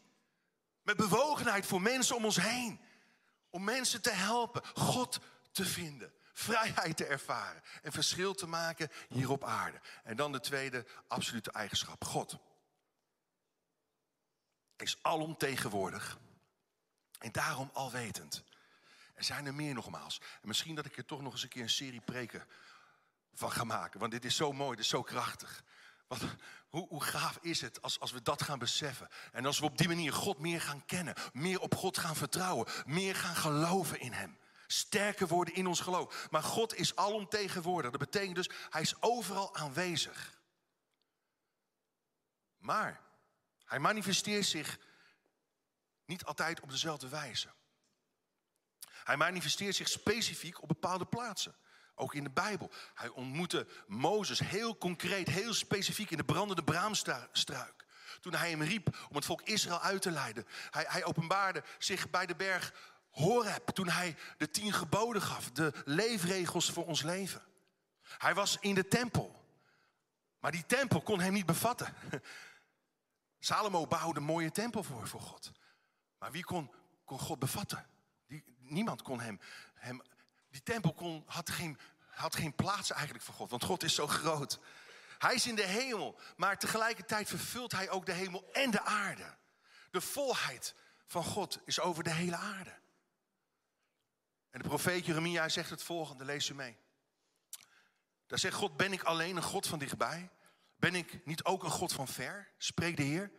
Met 0.82 0.96
bewogenheid 0.96 1.66
voor 1.66 1.82
mensen 1.82 2.16
om 2.16 2.24
ons 2.24 2.40
heen. 2.40 2.80
Om 3.50 3.64
mensen 3.64 4.02
te 4.02 4.10
helpen 4.10 4.62
God 4.74 5.20
te 5.52 5.64
vinden 5.64 6.12
vrijheid 6.32 6.96
te 6.96 7.06
ervaren 7.06 7.62
en 7.82 7.92
verschil 7.92 8.34
te 8.34 8.46
maken 8.46 8.90
hier 9.08 9.30
op 9.30 9.44
aarde. 9.44 9.80
En 10.04 10.16
dan 10.16 10.32
de 10.32 10.40
tweede 10.40 10.86
absolute 11.06 11.50
eigenschap, 11.50 12.04
God 12.04 12.38
is 14.76 14.98
alomtegenwoordig 15.02 16.18
en 17.18 17.32
daarom 17.32 17.70
alwetend. 17.72 18.44
Er 19.14 19.24
zijn 19.24 19.46
er 19.46 19.54
meer 19.54 19.74
nogmaals. 19.74 20.20
En 20.20 20.48
misschien 20.48 20.74
dat 20.74 20.86
ik 20.86 20.96
er 20.96 21.04
toch 21.04 21.22
nog 21.22 21.32
eens 21.32 21.42
een 21.42 21.48
keer 21.48 21.62
een 21.62 21.70
serie 21.70 22.00
preken 22.00 22.46
van 23.34 23.52
ga 23.52 23.64
maken. 23.64 24.00
Want 24.00 24.12
dit 24.12 24.24
is 24.24 24.36
zo 24.36 24.52
mooi, 24.52 24.70
dit 24.70 24.84
is 24.84 24.90
zo 24.90 25.02
krachtig. 25.02 25.64
Want 26.06 26.22
hoe, 26.68 26.88
hoe 26.88 27.02
gaaf 27.02 27.38
is 27.40 27.60
het 27.60 27.82
als, 27.82 28.00
als 28.00 28.12
we 28.12 28.22
dat 28.22 28.42
gaan 28.42 28.58
beseffen? 28.58 29.08
En 29.32 29.46
als 29.46 29.58
we 29.58 29.64
op 29.64 29.78
die 29.78 29.88
manier 29.88 30.12
God 30.12 30.38
meer 30.38 30.60
gaan 30.60 30.84
kennen, 30.84 31.14
meer 31.32 31.60
op 31.60 31.74
God 31.74 31.98
gaan 31.98 32.16
vertrouwen, 32.16 32.66
meer 32.86 33.14
gaan 33.14 33.36
geloven 33.36 34.00
in 34.00 34.12
Hem 34.12 34.38
sterker 34.72 35.26
worden 35.28 35.54
in 35.54 35.66
ons 35.66 35.80
geloof. 35.80 36.30
Maar 36.30 36.42
God 36.42 36.74
is 36.74 36.96
alomtegenwoordig. 36.96 37.90
Dat 37.90 38.00
betekent 38.00 38.34
dus, 38.34 38.50
hij 38.70 38.80
is 38.80 39.02
overal 39.02 39.54
aanwezig. 39.54 40.40
Maar 42.58 43.00
hij 43.64 43.78
manifesteert 43.78 44.46
zich 44.46 44.78
niet 46.04 46.24
altijd 46.24 46.60
op 46.60 46.70
dezelfde 46.70 47.08
wijze. 47.08 47.48
Hij 49.04 49.16
manifesteert 49.16 49.74
zich 49.74 49.88
specifiek 49.88 50.62
op 50.62 50.68
bepaalde 50.68 51.06
plaatsen. 51.06 51.54
Ook 51.94 52.14
in 52.14 52.24
de 52.24 52.30
Bijbel. 52.30 52.70
Hij 52.94 53.08
ontmoette 53.08 53.66
Mozes 53.86 54.38
heel 54.38 54.78
concreet, 54.78 55.28
heel 55.28 55.54
specifiek 55.54 56.10
in 56.10 56.16
de 56.16 56.24
brandende 56.24 56.64
braamstruik. 56.64 57.86
Toen 58.20 58.34
hij 58.34 58.50
hem 58.50 58.62
riep 58.62 59.06
om 59.08 59.16
het 59.16 59.24
volk 59.24 59.42
Israël 59.42 59.80
uit 59.80 60.02
te 60.02 60.10
leiden. 60.10 60.46
Hij, 60.70 60.84
hij 60.88 61.04
openbaarde 61.04 61.62
zich 61.78 62.10
bij 62.10 62.26
de 62.26 62.36
berg 62.36 62.72
Horeb, 63.12 63.68
toen 63.68 63.88
hij 63.88 64.16
de 64.38 64.50
tien 64.50 64.72
geboden 64.72 65.22
gaf, 65.22 65.50
de 65.50 65.72
leefregels 65.84 66.70
voor 66.70 66.86
ons 66.86 67.02
leven. 67.02 67.42
Hij 68.02 68.34
was 68.34 68.56
in 68.60 68.74
de 68.74 68.88
tempel, 68.88 69.44
maar 70.38 70.52
die 70.52 70.66
tempel 70.66 71.02
kon 71.02 71.20
hem 71.20 71.32
niet 71.32 71.46
bevatten. 71.46 71.94
Salomo 73.38 73.86
bouwde 73.86 74.20
een 74.20 74.26
mooie 74.26 74.50
tempel 74.50 74.82
voor, 74.82 75.08
voor 75.08 75.20
God. 75.20 75.52
Maar 76.18 76.32
wie 76.32 76.44
kon, 76.44 76.70
kon 77.04 77.18
God 77.18 77.38
bevatten? 77.38 77.86
Die, 78.26 78.44
niemand 78.58 79.02
kon 79.02 79.20
hem, 79.20 79.40
hem. 79.74 80.02
Die 80.50 80.62
tempel 80.62 80.92
kon, 80.92 81.24
had, 81.26 81.50
geen, 81.50 81.78
had 82.10 82.36
geen 82.36 82.54
plaats 82.54 82.90
eigenlijk 82.90 83.24
voor 83.24 83.34
God, 83.34 83.50
want 83.50 83.64
God 83.64 83.82
is 83.82 83.94
zo 83.94 84.06
groot. 84.06 84.58
Hij 85.18 85.34
is 85.34 85.46
in 85.46 85.54
de 85.54 85.66
hemel, 85.66 86.18
maar 86.36 86.58
tegelijkertijd 86.58 87.28
vervult 87.28 87.72
hij 87.72 87.90
ook 87.90 88.06
de 88.06 88.12
hemel 88.12 88.48
en 88.52 88.70
de 88.70 88.82
aarde. 88.82 89.36
De 89.90 90.00
volheid 90.00 90.74
van 91.06 91.24
God 91.24 91.58
is 91.64 91.80
over 91.80 92.04
de 92.04 92.12
hele 92.12 92.36
aarde. 92.36 92.80
En 94.52 94.62
de 94.62 94.68
profeet 94.68 95.06
Jeremia 95.06 95.48
zegt 95.48 95.70
het 95.70 95.82
volgende, 95.82 96.24
lees 96.24 96.48
u 96.48 96.54
mee. 96.54 96.76
Daar 98.26 98.38
zegt 98.38 98.54
God, 98.54 98.76
ben 98.76 98.92
ik 98.92 99.02
alleen 99.02 99.36
een 99.36 99.42
God 99.42 99.66
van 99.66 99.78
dichtbij? 99.78 100.30
Ben 100.76 100.94
ik 100.94 101.26
niet 101.26 101.44
ook 101.44 101.64
een 101.64 101.70
God 101.70 101.92
van 101.92 102.08
ver? 102.08 102.52
Spreekt 102.58 102.96
de 102.96 103.02
Heer. 103.02 103.30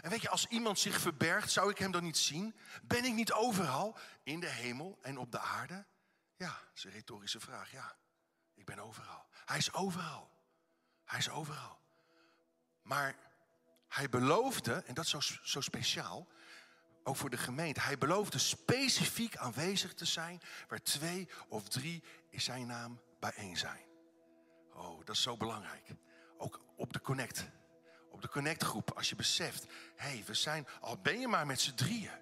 En 0.00 0.10
weet 0.10 0.22
je, 0.22 0.28
als 0.28 0.46
iemand 0.46 0.78
zich 0.78 1.00
verbergt, 1.00 1.50
zou 1.50 1.70
ik 1.70 1.78
hem 1.78 1.90
dan 1.90 2.02
niet 2.02 2.18
zien? 2.18 2.56
Ben 2.82 3.04
ik 3.04 3.12
niet 3.12 3.32
overal, 3.32 3.96
in 4.22 4.40
de 4.40 4.48
hemel 4.48 4.98
en 5.02 5.18
op 5.18 5.32
de 5.32 5.38
aarde? 5.38 5.86
Ja, 6.36 6.48
dat 6.48 6.70
is 6.74 6.84
een 6.84 6.90
retorische 6.90 7.40
vraag, 7.40 7.70
ja. 7.70 7.96
Ik 8.54 8.64
ben 8.64 8.78
overal. 8.78 9.26
Hij 9.44 9.58
is 9.58 9.72
overal. 9.72 10.30
Hij 11.04 11.18
is 11.18 11.30
overal. 11.30 11.80
Maar 12.82 13.16
hij 13.88 14.08
beloofde, 14.08 14.72
en 14.72 14.94
dat 14.94 15.04
is 15.04 15.10
zo, 15.10 15.20
zo 15.42 15.60
speciaal, 15.60 16.28
ook 17.02 17.16
voor 17.16 17.30
de 17.30 17.36
gemeente. 17.36 17.80
Hij 17.80 17.98
beloofde 17.98 18.38
specifiek 18.38 19.36
aanwezig 19.36 19.94
te 19.94 20.04
zijn 20.04 20.40
waar 20.68 20.82
twee 20.82 21.28
of 21.48 21.68
drie 21.68 22.02
in 22.28 22.40
zijn 22.40 22.66
naam 22.66 23.00
bijeen 23.20 23.56
zijn. 23.56 23.84
Oh, 24.74 24.98
dat 25.04 25.14
is 25.14 25.22
zo 25.22 25.36
belangrijk. 25.36 25.88
Ook 26.38 26.60
op 26.76 26.92
de 26.92 27.00
Connect. 27.00 27.46
Op 28.10 28.22
de 28.22 28.28
Connect-groep, 28.28 28.90
als 28.90 29.08
je 29.08 29.16
beseft, 29.16 29.66
hé, 29.96 30.08
hey, 30.08 30.22
we 30.26 30.34
zijn, 30.34 30.66
al 30.80 30.98
ben 30.98 31.20
je 31.20 31.28
maar 31.28 31.46
met 31.46 31.60
z'n 31.60 31.74
drieën. 31.74 32.20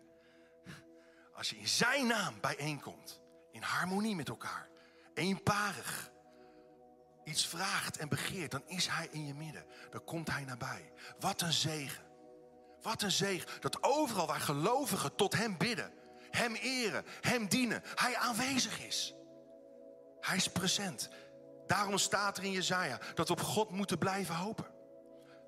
Als 1.35 1.51
je 1.51 1.57
in 1.57 1.69
zijn 1.69 2.07
naam 2.07 2.41
bijeenkomt, 2.41 3.21
in 3.53 3.63
harmonie 3.63 4.17
met 4.17 4.29
elkaar, 4.29 4.69
eenparig, 5.15 6.11
iets 7.25 7.47
vraagt 7.47 7.97
en 7.97 8.09
begeert, 8.09 8.51
dan 8.51 8.63
is 8.67 8.87
hij 8.87 9.09
in 9.11 9.27
je 9.27 9.35
midden. 9.35 9.67
Dan 9.91 10.05
komt 10.05 10.31
hij 10.31 10.45
nabij. 10.45 10.93
Wat 11.19 11.41
een 11.41 11.53
zegen. 11.53 12.10
Wat 12.83 13.03
een 13.03 13.11
zegen. 13.11 13.49
Dat 13.61 13.83
overal 13.83 14.27
waar 14.27 14.41
gelovigen 14.41 15.15
tot 15.15 15.35
Hem 15.35 15.59
bidden, 15.59 15.93
Hem 16.31 16.55
eren, 16.55 17.05
Hem 17.21 17.49
dienen, 17.49 17.83
Hij 17.95 18.17
aanwezig 18.17 18.87
is. 18.87 19.15
Hij 20.21 20.37
is 20.37 20.49
present. 20.49 21.11
Daarom 21.67 21.99
staat 21.99 22.39
er 22.39 22.45
in 22.45 22.51
Jezaja 22.51 22.99
dat 23.15 23.29
we 23.29 23.33
op 23.33 23.41
God 23.41 23.71
moeten 23.71 23.99
blijven 23.99 24.35
hopen. 24.35 24.67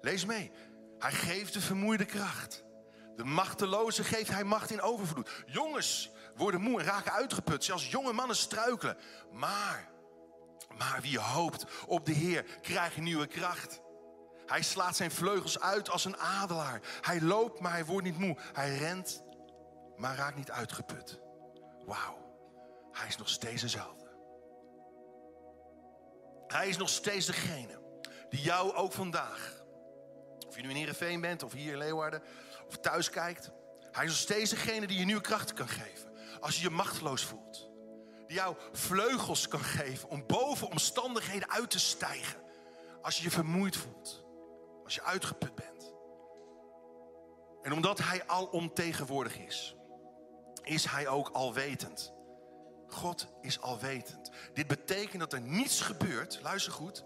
Lees 0.01 0.25
mee. 0.25 0.53
Hij 0.99 1.13
geeft 1.13 1.53
de 1.53 1.61
vermoeide 1.61 2.05
kracht. 2.05 2.65
De 3.17 3.25
machteloze 3.25 4.05
geeft 4.05 4.31
hij 4.31 4.45
macht 4.45 4.71
in 4.71 4.81
overvloed. 4.81 5.31
Jongens 5.47 6.11
worden 6.37 6.61
moe 6.61 6.81
en 6.81 6.87
raken 6.87 7.13
uitgeput. 7.13 7.65
Zelfs 7.65 7.91
jonge 7.91 8.13
mannen 8.13 8.37
struikelen. 8.37 8.97
Maar, 9.33 9.91
maar 10.79 10.99
wie 11.01 11.19
hoopt 11.19 11.65
op 11.87 12.07
de 12.07 12.13
Heer 12.13 12.45
krijgt 12.61 12.97
nieuwe 12.97 13.27
kracht. 13.27 13.82
Hij 14.53 14.63
slaat 14.63 14.97
zijn 14.97 15.11
vleugels 15.11 15.61
uit 15.61 15.91
als 15.91 16.05
een 16.05 16.17
adelaar. 16.17 16.81
Hij 17.01 17.21
loopt, 17.21 17.61
maar 17.61 17.73
hij 17.73 17.85
wordt 17.85 18.07
niet 18.07 18.19
moe. 18.19 18.37
Hij 18.53 18.77
rent, 18.77 19.23
maar 19.97 20.17
raakt 20.17 20.37
niet 20.37 20.51
uitgeput. 20.51 21.21
Wauw, 21.85 22.19
hij 22.93 23.09
is 23.09 23.17
nog 23.17 23.29
steeds 23.29 23.63
dezelfde. 23.63 24.11
Hij 26.47 26.69
is 26.69 26.77
nog 26.77 26.89
steeds 26.89 27.27
degene 27.27 27.81
die 28.29 28.41
jou 28.41 28.75
ook 28.75 28.93
vandaag, 28.93 29.65
of 30.49 30.57
je 30.57 30.63
nu 30.63 30.69
in 30.69 30.77
Heerenveen 30.77 31.21
bent, 31.21 31.43
of 31.43 31.53
hier 31.53 31.73
in 31.73 31.79
Leeuwarden, 31.79 32.23
of 32.67 32.79
thuis 32.79 33.11
kijkt. 33.11 33.51
Hij 33.93 34.05
is 34.05 34.11
nog 34.11 34.21
steeds 34.21 34.51
degene 34.51 34.87
die 34.87 34.99
je 34.99 35.05
nieuwe 35.05 35.21
krachten 35.21 35.57
kan 35.57 35.69
geven. 35.69 36.13
Als 36.41 36.57
je 36.57 36.63
je 36.63 36.71
machteloos 36.71 37.25
voelt. 37.25 37.71
Die 38.27 38.37
jou 38.37 38.57
vleugels 38.73 39.49
kan 39.49 39.65
geven 39.65 40.09
om 40.09 40.27
boven 40.27 40.71
omstandigheden 40.71 41.51
uit 41.51 41.71
te 41.71 41.81
stijgen. 41.81 42.41
Als 43.03 43.17
je 43.17 43.23
je 43.23 43.31
vermoeid 43.31 43.77
voelt. 43.77 44.22
Als 44.93 45.05
je 45.05 45.11
uitgeput 45.11 45.55
bent. 45.55 45.93
En 47.63 47.73
omdat 47.73 47.99
hij 47.99 48.27
alomtegenwoordig 48.27 49.39
is, 49.39 49.77
is 50.63 50.85
hij 50.85 51.09
ook 51.09 51.29
alwetend. 51.29 52.13
God 52.89 53.29
is 53.41 53.61
alwetend. 53.61 54.31
Dit 54.53 54.67
betekent 54.67 55.21
dat 55.21 55.33
er 55.33 55.41
niets 55.41 55.81
gebeurt, 55.81 56.39
luister 56.43 56.73
goed, 56.73 57.05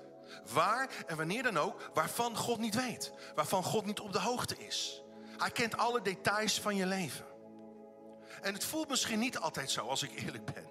waar 0.52 0.90
en 1.06 1.16
wanneer 1.16 1.42
dan 1.42 1.58
ook, 1.58 1.90
waarvan 1.94 2.36
God 2.36 2.58
niet 2.58 2.74
weet. 2.74 3.12
Waarvan 3.34 3.62
God 3.62 3.84
niet 3.84 4.00
op 4.00 4.12
de 4.12 4.20
hoogte 4.20 4.56
is. 4.58 5.02
Hij 5.36 5.50
kent 5.50 5.76
alle 5.76 6.02
details 6.02 6.60
van 6.60 6.76
je 6.76 6.86
leven. 6.86 7.26
En 8.42 8.54
het 8.54 8.64
voelt 8.64 8.88
misschien 8.88 9.18
niet 9.18 9.38
altijd 9.38 9.70
zo, 9.70 9.86
als 9.86 10.02
ik 10.02 10.20
eerlijk 10.20 10.44
ben. 10.44 10.70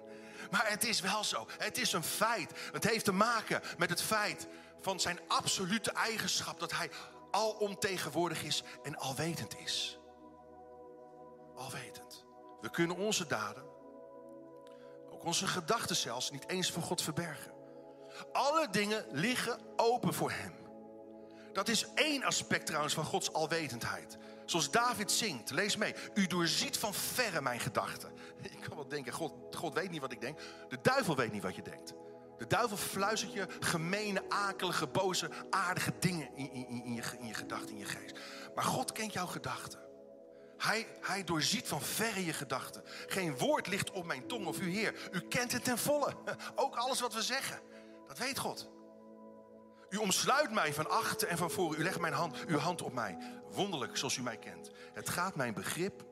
Maar 0.50 0.68
het 0.68 0.84
is 0.84 1.00
wel 1.00 1.24
zo. 1.24 1.46
Het 1.58 1.78
is 1.78 1.92
een 1.92 2.04
feit. 2.04 2.52
Het 2.72 2.84
heeft 2.84 3.04
te 3.04 3.12
maken 3.12 3.62
met 3.78 3.90
het 3.90 4.02
feit 4.02 4.48
van 4.80 5.00
zijn 5.00 5.20
absolute 5.28 5.90
eigenschap 5.90 6.60
dat 6.60 6.72
hij 6.72 6.90
alomtegenwoordig 7.30 8.42
is 8.42 8.62
en 8.82 8.96
alwetend 8.96 9.58
is. 9.58 9.98
Alwetend. 11.54 12.24
We 12.60 12.70
kunnen 12.70 12.96
onze 12.96 13.26
daden, 13.26 13.64
ook 15.10 15.24
onze 15.24 15.46
gedachten 15.46 15.96
zelfs, 15.96 16.30
niet 16.30 16.48
eens 16.48 16.70
voor 16.70 16.82
God 16.82 17.02
verbergen. 17.02 17.52
Alle 18.32 18.70
dingen 18.70 19.06
liggen 19.10 19.58
open 19.76 20.14
voor 20.14 20.30
Hem. 20.30 20.54
Dat 21.52 21.68
is 21.68 21.86
één 21.94 22.22
aspect 22.22 22.66
trouwens 22.66 22.94
van 22.94 23.04
Gods 23.04 23.32
alwetendheid. 23.32 24.16
Zoals 24.44 24.70
David 24.70 25.12
zingt, 25.12 25.50
lees 25.50 25.76
mee. 25.76 25.94
U 26.14 26.26
doorziet 26.26 26.78
van 26.78 26.94
verre 26.94 27.40
mijn 27.40 27.60
gedachten. 27.60 28.12
Ik 28.42 28.60
kan 28.60 28.76
wel 28.76 28.88
denken, 28.88 29.12
God, 29.12 29.32
God 29.56 29.74
weet 29.74 29.90
niet 29.90 30.00
wat 30.00 30.12
ik 30.12 30.20
denk. 30.20 30.38
De 30.68 30.78
duivel 30.82 31.16
weet 31.16 31.32
niet 31.32 31.42
wat 31.42 31.56
je 31.56 31.62
denkt. 31.62 31.92
De 32.38 32.46
duivel 32.46 32.76
fluistert 32.76 33.32
je 33.32 33.46
gemene, 33.60 34.22
akelige, 34.28 34.86
boze, 34.86 35.30
aardige 35.50 35.92
dingen 35.98 36.28
in, 36.34 36.52
in, 36.52 36.66
in 36.68 36.94
je, 36.94 37.02
in 37.18 37.26
je 37.26 37.34
gedachten, 37.34 37.70
in 37.70 37.78
je 37.78 37.84
geest. 37.84 38.18
Maar 38.54 38.64
God 38.64 38.92
kent 38.92 39.12
jouw 39.12 39.26
gedachten. 39.26 39.80
Hij, 40.56 40.86
hij 41.00 41.24
doorziet 41.24 41.68
van 41.68 41.80
verre 41.80 42.24
je 42.24 42.32
gedachten. 42.32 42.82
Geen 43.06 43.38
woord 43.38 43.66
ligt 43.66 43.90
op 43.90 44.04
mijn 44.04 44.26
tong 44.26 44.46
of 44.46 44.60
u 44.60 44.70
Heer. 44.70 45.08
U 45.12 45.20
kent 45.20 45.52
het 45.52 45.64
ten 45.64 45.78
volle. 45.78 46.14
Ook 46.54 46.76
alles 46.76 47.00
wat 47.00 47.14
we 47.14 47.22
zeggen. 47.22 47.60
Dat 48.06 48.18
weet 48.18 48.38
God. 48.38 48.68
U 49.88 49.96
omsluit 49.96 50.52
mij 50.52 50.74
van 50.74 50.90
achter 50.90 51.28
en 51.28 51.36
van 51.36 51.50
voren. 51.50 51.80
U 51.80 51.82
legt 51.82 52.00
mijn 52.00 52.12
hand, 52.12 52.44
uw 52.46 52.58
hand 52.58 52.82
op 52.82 52.92
mij. 52.92 53.18
Wonderlijk 53.50 53.96
zoals 53.96 54.16
u 54.16 54.22
mij 54.22 54.36
kent. 54.36 54.70
Het 54.92 55.08
gaat 55.08 55.34
mijn 55.34 55.54
begrip, 55.54 56.04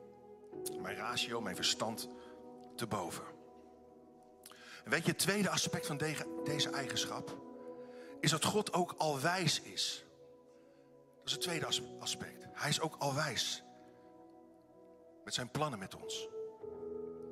mijn 0.81 0.95
ratio, 0.95 1.41
mijn 1.41 1.55
verstand 1.55 2.09
te 2.75 2.87
boven. 2.87 3.34
Weet 4.85 5.05
je, 5.05 5.11
het 5.11 5.19
tweede 5.19 5.49
aspect 5.49 5.85
van 5.85 5.97
deze 6.43 6.69
eigenschap 6.69 7.37
is 8.19 8.31
dat 8.31 8.43
God 8.43 8.73
ook 8.73 8.93
alwijs 8.97 9.61
is. 9.61 10.05
Dat 11.17 11.25
is 11.25 11.31
het 11.31 11.41
tweede 11.41 11.67
aspect. 11.99 12.45
Hij 12.53 12.69
is 12.69 12.79
ook 12.79 12.95
alwijs 12.99 13.63
met 15.23 15.33
zijn 15.33 15.49
plannen 15.49 15.79
met 15.79 15.95
ons. 15.95 16.27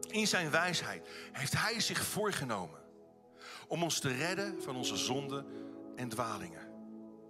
In 0.07 0.27
zijn 0.27 0.51
wijsheid 0.51 1.07
heeft 1.31 1.53
hij 1.53 1.79
zich 1.79 2.03
voorgenomen 2.03 2.79
om 3.67 3.83
ons 3.83 3.99
te 3.99 4.11
redden 4.11 4.63
van 4.63 4.75
onze 4.75 4.97
zonden 4.97 5.45
en 5.95 6.09
dwalingen. 6.09 6.71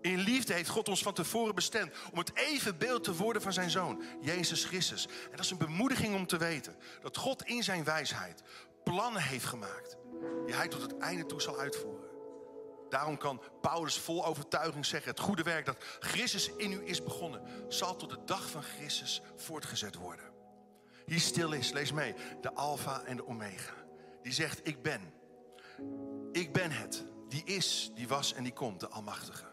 In 0.01 0.17
liefde 0.17 0.53
heeft 0.53 0.69
God 0.69 0.89
ons 0.89 1.03
van 1.03 1.13
tevoren 1.13 1.55
bestemd 1.55 1.95
om 2.11 2.17
het 2.17 2.35
evenbeeld 2.35 3.03
te 3.03 3.15
worden 3.15 3.41
van 3.41 3.53
zijn 3.53 3.69
zoon, 3.69 4.03
Jezus 4.21 4.65
Christus. 4.65 5.05
En 5.05 5.31
dat 5.31 5.39
is 5.39 5.51
een 5.51 5.57
bemoediging 5.57 6.15
om 6.15 6.27
te 6.27 6.37
weten 6.37 6.75
dat 7.01 7.17
God 7.17 7.43
in 7.43 7.63
zijn 7.63 7.83
wijsheid 7.83 8.43
plannen 8.83 9.21
heeft 9.21 9.45
gemaakt 9.45 9.97
die 10.45 10.55
hij 10.55 10.67
tot 10.67 10.81
het 10.81 10.97
einde 10.97 11.25
toe 11.25 11.41
zal 11.41 11.59
uitvoeren. 11.59 12.11
Daarom 12.89 13.17
kan 13.17 13.41
Paulus 13.61 13.97
vol 13.97 14.25
overtuiging 14.25 14.85
zeggen: 14.85 15.11
het 15.11 15.19
goede 15.19 15.43
werk 15.43 15.65
dat 15.65 15.83
Christus 15.99 16.55
in 16.55 16.71
u 16.71 16.85
is 16.85 17.03
begonnen, 17.03 17.41
zal 17.67 17.95
tot 17.95 18.09
de 18.09 18.19
dag 18.25 18.49
van 18.49 18.63
Christus 18.63 19.21
voortgezet 19.35 19.95
worden. 19.95 20.31
Hier 21.05 21.19
stil 21.19 21.51
is, 21.51 21.71
lees 21.71 21.91
mee, 21.91 22.15
de 22.41 22.53
Alpha 22.53 23.03
en 23.03 23.15
de 23.15 23.27
Omega. 23.27 23.73
Die 24.21 24.33
zegt: 24.33 24.67
Ik 24.67 24.81
ben. 24.81 25.13
Ik 26.31 26.53
ben 26.53 26.71
het. 26.71 27.05
Die 27.27 27.43
is, 27.43 27.91
die 27.95 28.07
was 28.07 28.33
en 28.33 28.43
die 28.43 28.53
komt, 28.53 28.79
de 28.79 28.87
Almachtige. 28.87 29.45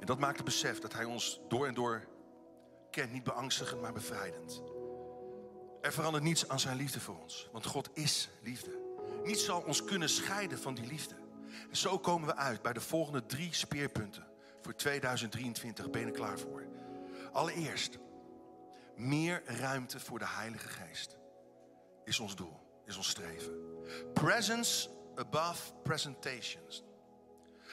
En 0.00 0.06
dat 0.06 0.18
maakt 0.18 0.36
het 0.36 0.44
besef 0.44 0.78
dat 0.78 0.92
Hij 0.92 1.04
ons 1.04 1.40
door 1.48 1.66
en 1.66 1.74
door 1.74 2.08
kent, 2.90 3.12
niet 3.12 3.24
beangstigend, 3.24 3.80
maar 3.80 3.92
bevrijdend. 3.92 4.62
Er 5.86 5.92
verandert 5.92 6.24
niets 6.24 6.48
aan 6.48 6.60
Zijn 6.60 6.76
liefde 6.76 7.00
voor 7.00 7.18
ons, 7.22 7.48
want 7.52 7.66
God 7.66 7.90
is 7.92 8.28
liefde. 8.42 8.78
Niets 9.24 9.44
zal 9.44 9.60
ons 9.60 9.84
kunnen 9.84 10.08
scheiden 10.08 10.58
van 10.58 10.74
die 10.74 10.86
liefde. 10.86 11.14
En 11.70 11.76
zo 11.76 11.98
komen 11.98 12.28
we 12.28 12.36
uit 12.36 12.62
bij 12.62 12.72
de 12.72 12.80
volgende 12.80 13.26
drie 13.26 13.54
speerpunten 13.54 14.26
voor 14.60 14.74
2023. 14.74 15.90
Ben 15.90 16.00
je 16.00 16.06
er 16.06 16.12
klaar 16.12 16.38
voor? 16.38 16.66
Allereerst, 17.32 17.98
meer 18.96 19.42
ruimte 19.44 20.00
voor 20.00 20.18
de 20.18 20.26
Heilige 20.28 20.68
Geest 20.68 21.16
is 22.04 22.20
ons 22.20 22.36
doel, 22.36 22.60
is 22.84 22.96
ons 22.96 23.08
streven. 23.08 23.52
Presence 24.12 24.88
above 25.14 25.72
presentations. 25.82 26.84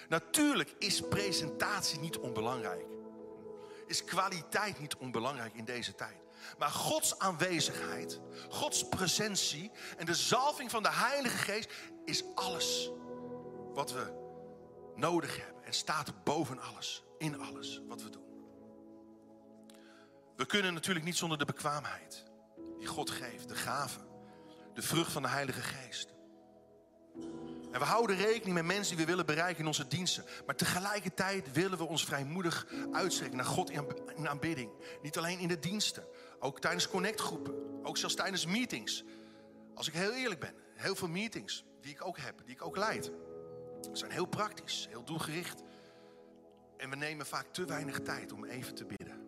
Natuurlijk 0.09 0.75
is 0.79 1.01
presentatie 1.01 1.99
niet 1.99 2.17
onbelangrijk. 2.17 2.85
Is 3.87 4.03
kwaliteit 4.03 4.79
niet 4.79 4.95
onbelangrijk 4.95 5.53
in 5.53 5.65
deze 5.65 5.95
tijd. 5.95 6.22
Maar 6.57 6.69
Gods 6.69 7.19
aanwezigheid, 7.19 8.19
Gods 8.49 8.87
presentie 8.87 9.71
en 9.97 10.05
de 10.05 10.15
zalving 10.15 10.71
van 10.71 10.83
de 10.83 10.91
Heilige 10.91 11.37
Geest 11.37 11.71
is 12.05 12.23
alles 12.35 12.91
wat 13.73 13.91
we 13.91 14.21
nodig 14.95 15.37
hebben. 15.37 15.63
En 15.63 15.73
staat 15.73 16.23
boven 16.23 16.59
alles, 16.59 17.03
in 17.17 17.39
alles 17.39 17.81
wat 17.87 18.01
we 18.01 18.09
doen. 18.09 18.21
We 20.35 20.45
kunnen 20.45 20.73
natuurlijk 20.73 21.05
niet 21.05 21.17
zonder 21.17 21.37
de 21.37 21.45
bekwaamheid 21.45 22.23
die 22.77 22.87
God 22.87 23.09
geeft, 23.09 23.47
de 23.49 23.55
gave, 23.55 23.99
de 24.73 24.81
vrucht 24.81 25.11
van 25.11 25.21
de 25.21 25.27
Heilige 25.27 25.61
Geest. 25.61 26.13
En 27.73 27.79
we 27.79 27.85
houden 27.85 28.15
rekening 28.15 28.53
met 28.53 28.65
mensen 28.65 28.95
die 28.95 29.05
we 29.05 29.11
willen 29.11 29.25
bereiken 29.25 29.59
in 29.59 29.67
onze 29.67 29.87
diensten. 29.87 30.25
Maar 30.45 30.55
tegelijkertijd 30.55 31.51
willen 31.51 31.77
we 31.77 31.83
ons 31.83 32.05
vrijmoedig 32.05 32.67
uitstrekken 32.91 33.37
naar 33.37 33.45
God 33.45 33.69
in 34.15 34.29
aanbidding. 34.29 34.71
Niet 35.01 35.17
alleen 35.17 35.39
in 35.39 35.47
de 35.47 35.59
diensten, 35.59 36.03
ook 36.39 36.59
tijdens 36.59 36.87
connectgroepen, 36.87 37.53
ook 37.83 37.97
zelfs 37.97 38.15
tijdens 38.15 38.45
meetings. 38.45 39.03
Als 39.75 39.87
ik 39.87 39.93
heel 39.93 40.13
eerlijk 40.13 40.39
ben, 40.39 40.53
heel 40.75 40.95
veel 40.95 41.07
meetings 41.07 41.65
die 41.81 41.91
ik 41.91 42.05
ook 42.05 42.17
heb, 42.17 42.41
die 42.45 42.55
ik 42.55 42.65
ook 42.65 42.77
leid, 42.77 43.11
zijn 43.91 44.11
heel 44.11 44.25
praktisch, 44.25 44.87
heel 44.89 45.03
doelgericht. 45.03 45.61
En 46.77 46.89
we 46.89 46.95
nemen 46.95 47.25
vaak 47.25 47.45
te 47.51 47.65
weinig 47.65 47.99
tijd 47.99 48.31
om 48.31 48.45
even 48.45 48.75
te 48.75 48.85
bidden. 48.85 49.21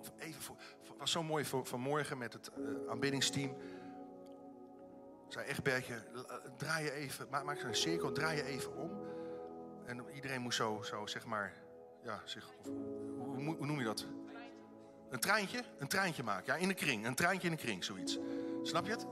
Of 0.00 0.12
even 0.18 0.42
voor, 0.42 0.56
was 0.98 1.10
zo 1.10 1.22
mooi 1.22 1.44
vanmorgen 1.62 2.18
met 2.18 2.32
het 2.32 2.50
uh, 2.58 2.90
aanbiddingsteam 2.90 3.56
zei 5.28 5.46
echt 5.46 5.62
Bertje, 5.62 5.94
eh, 5.94 6.36
draai 6.56 6.84
je 6.84 6.92
even, 6.92 7.26
maak, 7.30 7.44
maak 7.44 7.62
een 7.62 7.74
cirkel, 7.74 8.12
draai 8.12 8.36
je 8.36 8.44
even 8.44 8.76
om. 8.76 8.90
En 9.86 10.04
iedereen 10.14 10.40
moest 10.40 10.56
zo, 10.56 10.82
zo 10.82 11.06
zeg 11.06 11.24
maar, 11.24 11.52
ja, 12.02 12.20
zich, 12.24 12.50
hoe, 13.18 13.56
hoe, 13.56 13.66
noem 13.66 13.78
je 13.78 13.84
dat? 13.84 14.06
Een 15.10 15.20
treintje? 15.20 15.64
Een 15.78 15.88
treintje 15.88 16.22
maken, 16.22 16.52
ja, 16.52 16.58
in 16.58 16.68
een 16.68 16.74
kring. 16.74 17.06
Een 17.06 17.14
treintje 17.14 17.46
in 17.46 17.52
een 17.52 17.58
kring, 17.58 17.84
zoiets. 17.84 18.18
Snap 18.62 18.86
je 18.86 18.90
het? 18.90 19.06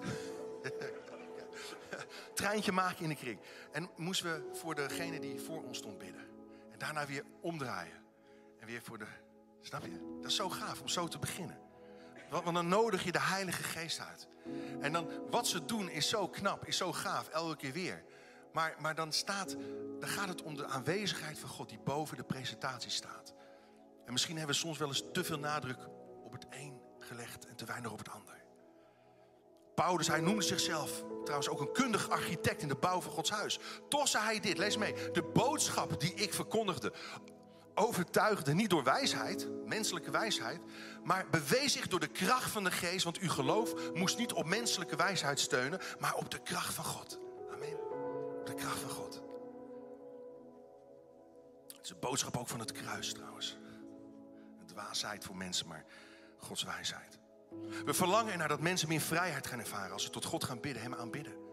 treintje 2.34 2.72
maken 2.72 3.04
in 3.04 3.10
een 3.10 3.16
kring. 3.16 3.40
En 3.72 3.90
moesten 3.96 4.32
we 4.32 4.56
voor 4.58 4.74
degene 4.74 5.20
die 5.20 5.40
voor 5.40 5.62
ons 5.62 5.78
stond 5.78 5.98
bidden. 5.98 6.26
En 6.70 6.78
daarna 6.78 7.06
weer 7.06 7.24
omdraaien. 7.40 8.02
En 8.60 8.66
weer 8.66 8.82
voor 8.82 8.98
de, 8.98 9.06
snap 9.60 9.84
je? 9.84 10.18
Dat 10.20 10.30
is 10.30 10.36
zo 10.36 10.48
gaaf 10.48 10.80
om 10.80 10.88
zo 10.88 11.08
te 11.08 11.18
beginnen. 11.18 11.58
Want 12.42 12.54
dan 12.54 12.68
nodig 12.68 13.04
je 13.04 13.12
de 13.12 13.20
Heilige 13.20 13.62
Geest 13.62 14.00
uit. 14.00 14.28
En 14.80 14.92
dan, 14.92 15.08
wat 15.30 15.46
ze 15.46 15.64
doen 15.64 15.88
is 15.88 16.08
zo 16.08 16.28
knap, 16.28 16.66
is 16.66 16.76
zo 16.76 16.92
gaaf, 16.92 17.28
elke 17.28 17.56
keer 17.56 17.72
weer. 17.72 18.04
Maar, 18.52 18.74
maar 18.78 18.94
dan, 18.94 19.12
staat, 19.12 19.56
dan 20.00 20.08
gaat 20.08 20.28
het 20.28 20.42
om 20.42 20.56
de 20.56 20.66
aanwezigheid 20.66 21.38
van 21.38 21.48
God 21.48 21.68
die 21.68 21.78
boven 21.78 22.16
de 22.16 22.24
presentatie 22.24 22.90
staat. 22.90 23.34
En 24.04 24.12
misschien 24.12 24.36
hebben 24.36 24.54
we 24.54 24.60
soms 24.60 24.78
wel 24.78 24.88
eens 24.88 25.04
te 25.12 25.24
veel 25.24 25.38
nadruk 25.38 25.78
op 26.24 26.32
het 26.32 26.46
een 26.50 26.80
gelegd 26.98 27.46
en 27.46 27.56
te 27.56 27.64
weinig 27.64 27.92
op 27.92 27.98
het 27.98 28.10
ander. 28.10 28.42
Paulus, 29.74 30.08
hij 30.08 30.20
noemde 30.20 30.42
zichzelf 30.42 31.04
trouwens 31.22 31.48
ook 31.48 31.60
een 31.60 31.72
kundig 31.72 32.10
architect 32.10 32.62
in 32.62 32.68
de 32.68 32.74
bouw 32.74 33.00
van 33.00 33.12
Gods 33.12 33.30
huis. 33.30 33.58
Toch 33.88 34.08
zei 34.08 34.24
hij 34.24 34.40
dit, 34.40 34.58
lees 34.58 34.76
mee. 34.76 34.94
De 35.12 35.22
boodschap 35.22 36.00
die 36.00 36.14
ik 36.14 36.34
verkondigde 36.34 36.92
overtuigde 37.74 38.54
niet 38.54 38.70
door 38.70 38.84
wijsheid, 38.84 39.48
menselijke 39.66 40.10
wijsheid, 40.10 40.60
maar 41.02 41.26
bewees 41.30 41.72
zich 41.72 41.88
door 41.88 42.00
de 42.00 42.06
kracht 42.06 42.50
van 42.50 42.64
de 42.64 42.70
geest. 42.70 43.04
Want 43.04 43.18
uw 43.18 43.28
geloof 43.28 43.92
moest 43.94 44.18
niet 44.18 44.32
op 44.32 44.46
menselijke 44.46 44.96
wijsheid 44.96 45.40
steunen, 45.40 45.80
maar 45.98 46.14
op 46.14 46.30
de 46.30 46.42
kracht 46.42 46.74
van 46.74 46.84
God. 46.84 47.18
Amen. 47.52 47.78
Op 48.38 48.46
de 48.46 48.54
kracht 48.54 48.78
van 48.78 48.90
God. 48.90 49.22
Het 51.76 51.84
is 51.84 51.90
een 51.90 52.00
boodschap 52.00 52.36
ook 52.36 52.48
van 52.48 52.60
het 52.60 52.72
kruis 52.72 53.12
trouwens. 53.12 53.58
Een 54.60 54.66
dwaasheid 54.66 55.24
voor 55.24 55.36
mensen, 55.36 55.66
maar 55.66 55.84
Gods 56.38 56.62
wijsheid. 56.62 57.18
We 57.84 57.94
verlangen 57.94 58.32
ernaar 58.32 58.48
dat 58.48 58.60
mensen 58.60 58.88
meer 58.88 59.00
vrijheid 59.00 59.46
gaan 59.46 59.58
ervaren 59.58 59.92
als 59.92 60.02
ze 60.02 60.10
tot 60.10 60.24
God 60.24 60.44
gaan 60.44 60.60
bidden, 60.60 60.82
Hem 60.82 60.94
aanbidden. 60.94 61.43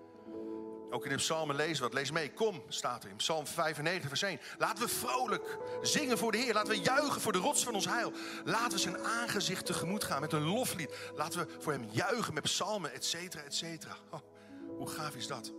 Ook 0.91 1.03
in 1.03 1.09
de 1.09 1.15
psalmen 1.15 1.55
lezen 1.55 1.83
wat. 1.83 1.93
Lees 1.93 2.11
mee. 2.11 2.31
Kom, 2.31 2.63
staat 2.67 3.03
er 3.03 3.09
in 3.09 3.15
psalm 3.15 3.47
95 3.47 4.07
vers 4.07 4.21
1. 4.21 4.39
Laten 4.57 4.83
we 4.83 4.89
vrolijk 4.89 5.57
zingen 5.81 6.17
voor 6.17 6.31
de 6.31 6.37
Heer. 6.37 6.53
Laten 6.53 6.73
we 6.73 6.81
juichen 6.81 7.21
voor 7.21 7.31
de 7.31 7.39
rots 7.39 7.63
van 7.63 7.73
ons 7.73 7.85
heil. 7.85 8.13
Laten 8.43 8.71
we 8.71 8.77
zijn 8.77 8.97
aangezicht 8.97 9.65
tegemoet 9.65 10.03
gaan 10.03 10.21
met 10.21 10.33
een 10.33 10.43
loflied. 10.43 10.95
Laten 11.15 11.39
we 11.39 11.55
voor 11.59 11.71
hem 11.71 11.87
juichen 11.91 12.33
met 12.33 12.43
psalmen, 12.43 12.93
et 12.93 13.05
cetera, 13.05 13.43
et 13.43 13.55
cetera. 13.55 13.95
Oh, 14.09 14.19
hoe 14.77 14.89
gaaf 14.89 15.15
is 15.15 15.27
dat? 15.27 15.51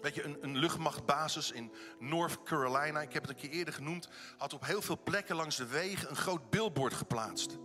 Weet 0.00 0.14
je, 0.14 0.24
een, 0.24 0.36
een, 0.40 0.56
luchtmachtbasis 0.56 1.50
in 1.50 1.72
North 1.98 2.42
Carolina, 2.42 3.00
ik 3.00 3.12
heb 3.12 3.22
het 3.22 3.30
een 3.30 3.36
keer 3.36 3.50
eerder 3.50 3.74
genoemd, 3.74 4.08
had 4.36 4.52
op 4.52 4.64
heel 4.64 4.82
veel 4.82 4.98
plekken 5.04 5.36
langs 5.36 5.56
de 5.56 5.66
wegen 5.66 6.10
een 6.10 6.16
groot 6.16 6.50
billboard 6.50 6.94
geplaatst. 6.94 7.58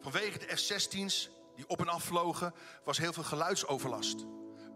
Vanwege 0.00 0.38
de 0.38 0.56
F-16's 0.56 1.30
die 1.56 1.68
op 1.68 1.80
en 1.80 1.88
af 1.88 2.04
vlogen, 2.04 2.54
was 2.84 2.98
heel 2.98 3.12
veel 3.12 3.22
geluidsoverlast. 3.22 4.26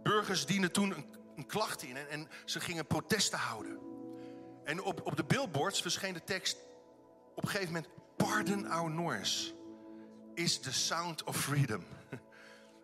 Burgers 0.02 0.46
dienden 0.46 0.72
toen 0.72 0.90
een 0.90 1.06
een 1.36 1.46
klacht 1.46 1.82
in 1.82 1.96
en, 1.96 2.08
en 2.08 2.28
ze 2.44 2.60
gingen 2.60 2.86
protesten 2.86 3.38
houden. 3.38 3.78
En 4.64 4.82
op, 4.82 5.06
op 5.06 5.16
de 5.16 5.24
billboards 5.24 5.80
verscheen 5.82 6.14
de 6.14 6.24
tekst 6.24 6.56
op 7.34 7.42
een 7.42 7.48
gegeven 7.48 7.72
moment: 7.72 7.92
Pardon 8.16 8.70
our 8.70 8.90
noise 8.90 9.52
is 10.34 10.58
the 10.58 10.72
sound 10.72 11.24
of 11.24 11.36
freedom. 11.36 11.84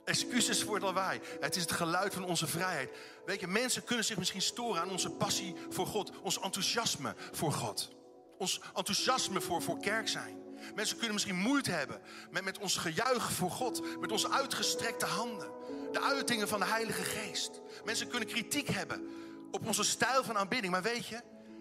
Excuses 0.05 0.63
voor 0.63 0.75
het 0.75 0.85
lawaai. 0.85 1.21
Het 1.41 1.57
is 1.57 1.63
het 1.63 1.73
geluid 1.73 2.15
van 2.15 2.25
onze 2.25 2.47
vrijheid. 2.47 2.91
Weet 3.27 3.41
je, 3.41 3.47
mensen 3.47 3.85
kunnen 3.85 4.05
zich 4.05 4.17
misschien 4.17 4.43
storen 4.43 4.81
aan 4.81 4.91
onze 4.91 5.11
passie 5.11 5.55
voor 5.69 5.87
God, 5.87 6.21
ons 6.21 6.41
enthousiasme 6.41 7.15
voor 7.33 7.53
God. 7.53 7.91
ons 8.39 8.61
enthousiasme 8.75 9.41
voor, 9.41 9.63
voor 9.63 9.79
kerk 9.79 10.09
zijn. 10.09 10.50
Mensen 10.75 10.97
kunnen 10.97 11.15
misschien 11.15 11.37
moeite 11.37 11.71
hebben 11.71 12.01
met, 12.31 12.59
ons 12.59 12.77
gejuichen 12.77 13.35
voor 13.35 13.51
God, 13.51 14.01
met 14.01 14.13
onze 14.13 14.31
uitgestrekte 14.31 15.07
handen, 15.07 15.51
de 15.93 16.01
uitingen 16.01 16.49
van 16.49 16.61
de 16.61 16.67
Heilige 16.67 17.03
Geest. 17.03 17.61
Mensen 17.85 18.09
kunnen 18.09 18.29
kritiek 18.29 18.69
hebben 18.69 19.09
op 19.51 19.67
onze 19.67 19.85
stijl 19.85 20.25
van 20.25 20.39
aanbidding, 20.39 20.73
maar 20.73 20.83
weet 20.83 21.07
je, 21.07 21.21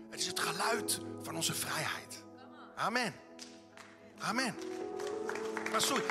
het 0.10 0.20
is 0.20 0.28
het 0.28 0.40
geluid 0.40 1.00
van 1.22 1.36
onze 1.36 1.54
vrijheid. 1.54 2.24
Amen. 2.76 3.14
Amen. 4.20 4.56
Maar 5.72 5.82
sorry, 5.82 6.04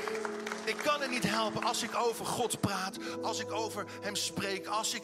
ik 0.65 0.77
kan 0.77 1.01
het 1.01 1.11
niet 1.11 1.29
helpen 1.29 1.63
als 1.63 1.83
ik 1.83 1.95
over 1.95 2.27
God 2.27 2.61
praat, 2.61 2.99
als 3.23 3.41
ik 3.41 3.53
over 3.53 3.85
Hem 4.01 4.17
spreek, 4.17 4.67
als 4.67 4.95
ik 4.95 5.03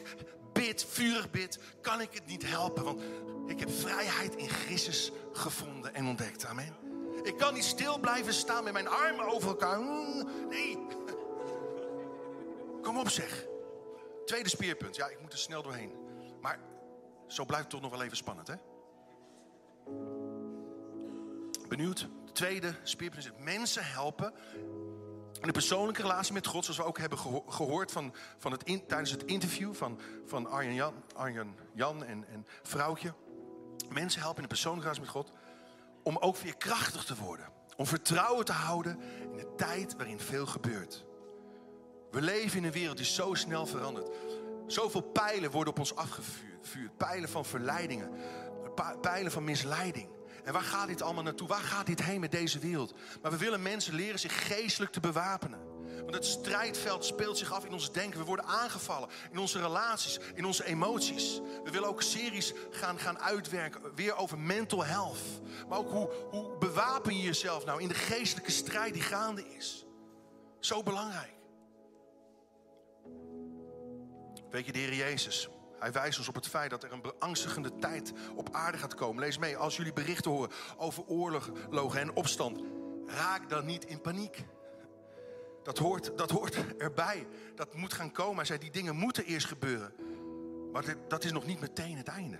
bid, 0.53 0.85
vurig 0.89 1.31
bid, 1.31 1.59
kan 1.81 2.01
ik 2.01 2.09
het 2.13 2.25
niet 2.25 2.45
helpen. 2.45 2.83
Want 2.83 3.01
ik 3.47 3.59
heb 3.59 3.71
vrijheid 3.71 4.35
in 4.35 4.49
Christus 4.49 5.11
gevonden 5.33 5.93
en 5.93 6.05
ontdekt. 6.05 6.45
Amen. 6.45 6.84
Ik 7.25 7.37
kan 7.37 7.53
niet 7.53 7.63
stil 7.63 7.99
blijven 7.99 8.33
staan 8.33 8.63
met 8.63 8.73
mijn 8.73 8.87
armen 8.87 9.25
over 9.25 9.49
elkaar. 9.49 9.79
Nee. 10.49 10.87
Kom 12.83 12.97
op 12.97 13.09
zeg. 13.09 13.45
Tweede 14.25 14.49
speerpunt. 14.49 14.95
Ja, 14.95 15.07
ik 15.07 15.21
moet 15.21 15.33
er 15.33 15.39
snel 15.39 15.63
doorheen. 15.63 15.91
Maar 16.41 16.59
zo 17.27 17.45
blijft 17.45 17.63
het 17.63 17.71
toch 17.71 17.81
nog 17.81 17.91
wel 17.91 18.03
even 18.03 18.17
spannend, 18.17 18.47
hè? 18.47 18.55
Benieuwd? 21.67 22.07
Tweede 22.33 22.75
speerpunt 22.83 23.23
is 23.23 23.31
mensen 23.39 23.85
helpen 23.85 24.33
in 25.41 25.47
de 25.47 25.51
persoonlijke 25.51 26.01
relatie 26.01 26.33
met 26.33 26.47
God, 26.47 26.63
zoals 26.63 26.79
we 26.79 26.85
ook 26.85 26.97
hebben 26.97 27.17
gehoord 27.47 27.91
van, 27.91 28.13
van 28.37 28.51
het 28.51 28.65
tijdens 28.65 29.11
het 29.11 29.23
interview 29.23 29.73
van, 29.73 29.99
van 30.25 30.47
Arjen 30.47 30.73
Jan, 30.73 30.93
Arjen 31.15 31.55
Jan 31.73 32.03
en, 32.03 32.27
en 32.27 32.45
vrouwtje. 32.63 33.13
Mensen 33.89 34.21
helpen 34.21 34.37
in 34.37 34.43
de 34.43 34.53
persoonlijke 34.53 34.89
relatie 34.89 35.13
met 35.13 35.23
God 35.23 35.34
om 36.05 36.17
ook 36.17 36.37
weer 36.37 36.57
krachtig 36.57 37.03
te 37.03 37.15
worden. 37.15 37.45
Om 37.77 37.85
vertrouwen 37.85 38.45
te 38.45 38.51
houden 38.51 38.99
in 39.31 39.37
de 39.37 39.55
tijd 39.55 39.95
waarin 39.95 40.19
veel 40.19 40.45
gebeurt. 40.45 41.05
We 42.11 42.21
leven 42.21 42.57
in 42.57 42.63
een 42.63 42.71
wereld 42.71 42.97
die 42.97 43.05
zo 43.05 43.33
snel 43.33 43.65
verandert. 43.65 44.09
Zoveel 44.67 45.01
pijlen 45.01 45.51
worden 45.51 45.73
op 45.73 45.79
ons 45.79 45.95
afgevuurd. 45.95 46.97
Pijlen 46.97 47.29
van 47.29 47.45
verleidingen. 47.45 48.11
Pijlen 49.01 49.31
van 49.31 49.43
misleiding. 49.43 50.09
En 50.43 50.53
waar 50.53 50.61
gaat 50.61 50.87
dit 50.87 51.01
allemaal 51.01 51.23
naartoe? 51.23 51.47
Waar 51.47 51.61
gaat 51.61 51.85
dit 51.85 52.03
heen 52.03 52.19
met 52.19 52.31
deze 52.31 52.59
wereld? 52.59 52.93
Maar 53.21 53.31
we 53.31 53.37
willen 53.37 53.61
mensen 53.61 53.93
leren 53.93 54.19
zich 54.19 54.47
geestelijk 54.47 54.91
te 54.91 54.99
bewapenen. 54.99 55.74
Want 56.01 56.13
het 56.13 56.25
strijdveld 56.25 57.05
speelt 57.05 57.37
zich 57.37 57.53
af 57.53 57.65
in 57.65 57.73
ons 57.73 57.91
denken. 57.91 58.19
We 58.19 58.25
worden 58.25 58.45
aangevallen 58.45 59.09
in 59.31 59.37
onze 59.37 59.59
relaties, 59.59 60.19
in 60.33 60.45
onze 60.45 60.65
emoties. 60.65 61.41
We 61.63 61.71
willen 61.71 61.89
ook 61.89 62.01
series 62.01 62.53
gaan, 62.71 62.99
gaan 62.99 63.19
uitwerken, 63.19 63.95
weer 63.95 64.15
over 64.15 64.39
mental 64.39 64.85
health. 64.85 65.19
Maar 65.69 65.77
ook 65.77 65.91
hoe, 65.91 66.09
hoe 66.29 66.57
bewapen 66.57 67.17
je 67.17 67.23
jezelf 67.23 67.65
nou 67.65 67.81
in 67.81 67.87
de 67.87 67.93
geestelijke 67.93 68.51
strijd 68.51 68.93
die 68.93 69.01
gaande 69.01 69.55
is. 69.57 69.85
Zo 70.59 70.83
belangrijk. 70.83 71.33
Weet 74.49 74.65
je, 74.65 74.71
de 74.71 74.95
Jezus, 74.95 75.49
hij 75.79 75.91
wijst 75.91 76.17
ons 76.17 76.27
op 76.27 76.35
het 76.35 76.47
feit 76.47 76.69
dat 76.69 76.83
er 76.83 76.91
een 76.91 77.01
beangstigende 77.01 77.77
tijd 77.77 78.13
op 78.35 78.49
aarde 78.51 78.77
gaat 78.77 78.95
komen. 78.95 79.23
Lees 79.23 79.37
mee, 79.37 79.57
als 79.57 79.77
jullie 79.77 79.93
berichten 79.93 80.31
horen 80.31 80.51
over 80.77 81.03
oorlogen 81.05 81.99
en 81.99 82.15
opstand, 82.15 82.61
raak 83.05 83.49
dan 83.49 83.65
niet 83.65 83.85
in 83.85 84.01
paniek. 84.01 84.45
Dat 85.65 85.77
hoort, 85.77 86.17
dat 86.17 86.31
hoort 86.31 86.77
erbij. 86.77 87.27
Dat 87.55 87.73
moet 87.73 87.93
gaan 87.93 88.11
komen. 88.11 88.35
Hij 88.35 88.45
zei, 88.45 88.59
die 88.59 88.71
dingen 88.71 88.95
moeten 88.95 89.25
eerst 89.25 89.47
gebeuren. 89.47 89.93
Maar 90.71 90.95
dat 91.07 91.23
is 91.23 91.31
nog 91.31 91.45
niet 91.45 91.59
meteen 91.59 91.97
het 91.97 92.07
einde. 92.07 92.37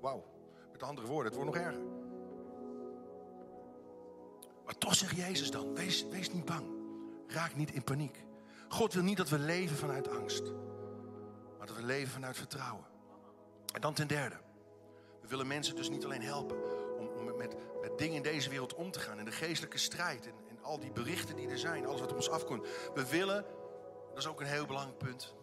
Wauw. 0.00 0.24
Met 0.72 0.82
andere 0.82 1.06
woorden, 1.06 1.32
het 1.32 1.34
wordt 1.34 1.54
nog 1.54 1.64
erger. 1.64 1.82
Maar 4.64 4.78
toch 4.78 4.94
zegt 4.94 5.16
Jezus 5.16 5.50
dan, 5.50 5.74
wees, 5.74 6.08
wees 6.08 6.32
niet 6.32 6.44
bang. 6.44 6.66
Raak 7.26 7.56
niet 7.56 7.72
in 7.72 7.84
paniek. 7.84 8.24
God 8.68 8.92
wil 8.92 9.02
niet 9.02 9.16
dat 9.16 9.28
we 9.28 9.38
leven 9.38 9.76
vanuit 9.76 10.08
angst. 10.08 10.52
Maar 11.58 11.66
dat 11.66 11.76
we 11.76 11.82
leven 11.82 12.12
vanuit 12.12 12.36
vertrouwen. 12.36 12.84
En 13.72 13.80
dan 13.80 13.94
ten 13.94 14.08
derde. 14.08 14.36
We 15.20 15.28
willen 15.28 15.46
mensen 15.46 15.76
dus 15.76 15.88
niet 15.88 16.04
alleen 16.04 16.22
helpen 16.22 16.56
om, 16.98 17.06
om 17.06 17.36
met, 17.36 17.56
met 17.80 17.98
dingen 17.98 18.16
in 18.16 18.22
deze 18.22 18.50
wereld 18.50 18.74
om 18.74 18.90
te 18.90 19.00
gaan. 19.00 19.18
In 19.18 19.24
de 19.24 19.32
geestelijke 19.32 19.78
strijd. 19.78 20.28
Al 20.66 20.78
die 20.78 20.92
berichten 20.92 21.36
die 21.36 21.48
er 21.48 21.58
zijn. 21.58 21.86
Alles 21.86 22.00
wat 22.00 22.10
op 22.10 22.16
ons 22.16 22.30
afkomt. 22.30 22.66
We 22.94 23.08
willen, 23.08 23.44
dat 24.08 24.18
is 24.18 24.26
ook 24.26 24.40
een 24.40 24.46
heel 24.46 24.66
belangrijk 24.66 24.98
punt. 24.98 25.34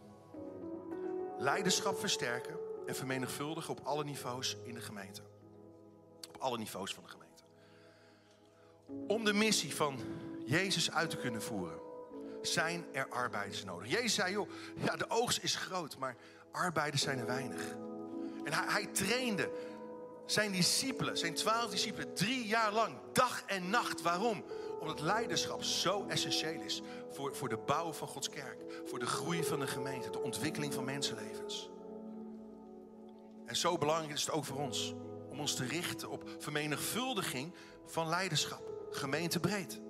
Leiderschap 1.37 1.99
versterken 1.99 2.57
en 2.85 2.95
vermenigvuldigen 2.95 3.71
op 3.71 3.79
alle 3.83 4.03
niveaus 4.03 4.57
in 4.63 4.73
de 4.73 4.81
gemeente. 4.81 5.21
Op 6.27 6.41
alle 6.41 6.57
niveaus 6.57 6.93
van 6.93 7.03
de 7.03 7.09
gemeente. 7.09 7.43
Om 9.07 9.25
de 9.25 9.33
missie 9.33 9.75
van 9.75 9.99
Jezus 10.45 10.91
uit 10.91 11.09
te 11.09 11.17
kunnen 11.17 11.41
voeren 11.41 11.79
zijn 12.41 12.85
er 12.91 13.07
arbeiders 13.09 13.63
nodig. 13.63 13.91
Jezus 13.91 14.13
zei, 14.13 14.31
joh, 14.31 14.49
ja, 14.75 14.95
de 14.95 15.09
oogst 15.09 15.43
is 15.43 15.55
groot, 15.55 15.97
maar 15.97 16.15
arbeiders 16.51 17.01
zijn 17.01 17.19
er 17.19 17.25
weinig. 17.25 17.61
En 18.43 18.53
hij, 18.53 18.65
hij 18.67 18.85
trainde 18.85 19.49
zijn 20.25 20.51
discipelen, 20.51 21.17
zijn 21.17 21.33
twaalf 21.33 21.69
discipelen, 21.69 22.13
drie 22.13 22.45
jaar 22.45 22.71
lang, 22.71 22.95
dag 23.13 23.43
en 23.45 23.69
nacht. 23.69 24.01
Waarom? 24.01 24.43
Omdat 24.83 25.01
leiderschap 25.01 25.63
zo 25.63 26.05
essentieel 26.07 26.61
is 26.61 26.81
voor, 27.09 27.35
voor 27.35 27.49
de 27.49 27.57
bouw 27.57 27.93
van 27.93 28.07
Gods 28.07 28.29
kerk, 28.29 28.81
voor 28.85 28.99
de 28.99 29.05
groei 29.05 29.43
van 29.43 29.59
de 29.59 29.67
gemeente, 29.67 30.09
de 30.09 30.21
ontwikkeling 30.21 30.73
van 30.73 30.83
mensenlevens. 30.83 31.69
En 33.45 33.55
zo 33.55 33.77
belangrijk 33.77 34.13
is 34.13 34.25
het 34.25 34.31
ook 34.31 34.45
voor 34.45 34.57
ons 34.57 34.93
om 35.29 35.39
ons 35.39 35.55
te 35.55 35.65
richten 35.65 36.09
op 36.09 36.29
vermenigvuldiging 36.39 37.53
van 37.85 38.07
leiderschap, 38.07 38.71
gemeentebreed. 38.89 39.81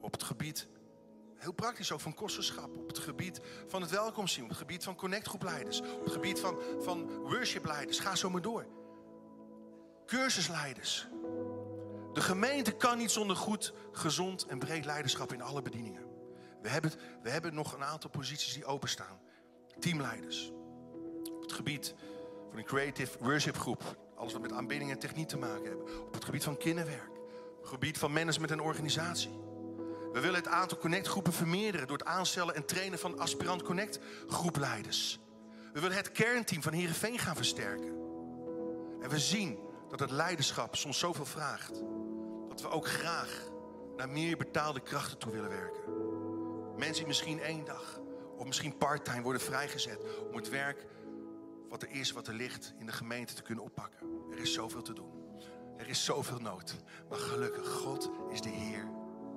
Op 0.00 0.12
het 0.12 0.22
gebied 0.22 0.68
Heel 1.36 1.52
praktisch 1.52 1.92
ook 1.92 2.00
van 2.00 2.14
kosterschap. 2.14 2.76
Op 2.76 2.86
het 2.86 2.98
gebied 2.98 3.40
van 3.66 3.80
het 3.80 3.90
welkomstzien. 3.90 4.42
Op 4.42 4.48
het 4.48 4.58
gebied 4.58 4.84
van 4.84 4.94
connectgroepleiders. 4.94 5.80
Op 5.80 6.04
het 6.04 6.12
gebied 6.12 6.40
van, 6.40 6.58
van 6.80 7.10
worshipleiders. 7.10 7.98
Ga 7.98 8.14
zo 8.14 8.30
maar 8.30 8.42
door. 8.42 8.66
Cursusleiders. 10.06 11.08
De 12.14 12.20
gemeente 12.20 12.72
kan 12.72 12.98
niet 12.98 13.10
zonder 13.10 13.36
goed, 13.36 13.72
gezond 13.92 14.46
en 14.46 14.58
breed 14.58 14.84
leiderschap 14.84 15.32
in 15.32 15.42
alle 15.42 15.62
bedieningen. 15.62 16.02
We 16.62 16.68
hebben, 16.68 16.92
we 17.22 17.30
hebben 17.30 17.54
nog 17.54 17.72
een 17.72 17.84
aantal 17.84 18.10
posities 18.10 18.52
die 18.52 18.64
openstaan. 18.64 19.20
Teamleiders. 19.78 20.52
Op 21.32 21.42
het 21.42 21.52
gebied 21.52 21.94
van 22.48 22.58
een 22.58 22.64
creative 22.64 23.18
worship 23.20 23.56
groep. 23.56 23.96
Alles 24.16 24.32
wat 24.32 24.42
met 24.42 24.52
aanbidding 24.52 24.90
en 24.90 24.98
techniek 24.98 25.28
te 25.28 25.36
maken 25.36 25.68
hebben. 25.68 26.00
Op 26.06 26.14
het 26.14 26.24
gebied 26.24 26.44
van 26.44 26.56
kinderwerk. 26.56 27.10
Op 27.56 27.60
het 27.60 27.68
gebied 27.68 27.98
van 27.98 28.12
management 28.12 28.50
en 28.50 28.60
organisatie. 28.60 29.42
We 30.12 30.20
willen 30.20 30.34
het 30.34 30.48
aantal 30.48 30.78
Connect-groepen 30.78 31.32
vermeerderen 31.32 31.86
door 31.86 31.98
het 31.98 32.06
aanstellen 32.06 32.54
en 32.54 32.66
trainen 32.66 32.98
van 32.98 33.18
aspirant 33.18 33.62
Connect-groepleiders. 33.62 35.18
We 35.72 35.80
willen 35.80 35.96
het 35.96 36.12
kernteam 36.12 36.62
van 36.62 36.72
Herenveen 36.72 37.18
gaan 37.18 37.36
versterken. 37.36 37.92
En 39.00 39.08
we 39.08 39.18
zien 39.18 39.58
dat 39.88 40.00
het 40.00 40.10
leiderschap 40.10 40.76
soms 40.76 40.98
zoveel 40.98 41.24
vraagt 41.24 41.82
dat 42.54 42.62
we 42.62 42.76
ook 42.76 42.88
graag 42.88 43.50
naar 43.96 44.08
meer 44.08 44.36
betaalde 44.36 44.80
krachten 44.80 45.18
toe 45.18 45.32
willen 45.32 45.48
werken. 45.48 45.82
Mensen 46.76 46.96
die 46.96 47.06
misschien 47.06 47.40
één 47.40 47.64
dag 47.64 48.00
of 48.36 48.46
misschien 48.46 48.76
parttime 48.76 49.22
worden 49.22 49.40
vrijgezet 49.40 50.04
om 50.30 50.36
het 50.36 50.48
werk 50.48 50.86
wat 51.68 51.82
er 51.82 51.90
is, 51.90 52.12
wat 52.12 52.28
er 52.28 52.34
ligt 52.34 52.74
in 52.78 52.86
de 52.86 52.92
gemeente 52.92 53.34
te 53.34 53.42
kunnen 53.42 53.64
oppakken. 53.64 54.08
Er 54.30 54.38
is 54.38 54.52
zoveel 54.52 54.82
te 54.82 54.92
doen. 54.92 55.12
Er 55.76 55.88
is 55.88 56.04
zoveel 56.04 56.38
nood. 56.38 56.76
Maar 57.08 57.18
gelukkig, 57.18 57.68
God 57.68 58.10
is 58.30 58.40
de 58.40 58.48
Heer 58.48 58.88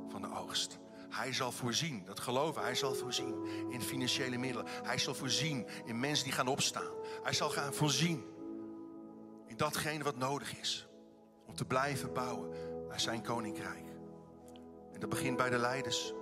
van 0.08 0.22
de 0.22 0.34
oogst. 0.34 0.80
Hij 1.10 1.34
zal 1.34 1.52
voorzien, 1.52 2.06
dat 2.06 2.20
geloven, 2.20 2.62
hij 2.62 2.76
zal 2.76 2.96
voorzien 2.96 3.48
in 3.70 3.82
financiële 3.82 4.38
middelen. 4.38 4.68
Hij 4.84 4.98
zal 4.98 5.16
voorzien 5.16 5.68
in 5.86 6.00
mensen 6.00 6.24
die 6.26 6.34
gaan 6.34 6.48
opstaan. 6.48 6.92
Hij 7.24 7.34
zal 7.34 7.50
gaan 7.50 7.74
voorzien 7.74 8.26
in 9.48 9.58
datgene 9.58 10.04
wat 10.04 10.18
nodig 10.18 10.60
is 10.60 10.88
om 11.48 11.56
te 11.56 11.66
blijven 11.66 12.14
bouwen 12.14 12.67
naar 12.88 13.00
zijn 13.00 13.22
koninkrijk. 13.22 13.86
En 14.94 15.00
dat 15.00 15.10
begint 15.10 15.38
bij 15.38 15.50
de 15.50 15.58
leiders 15.58 16.14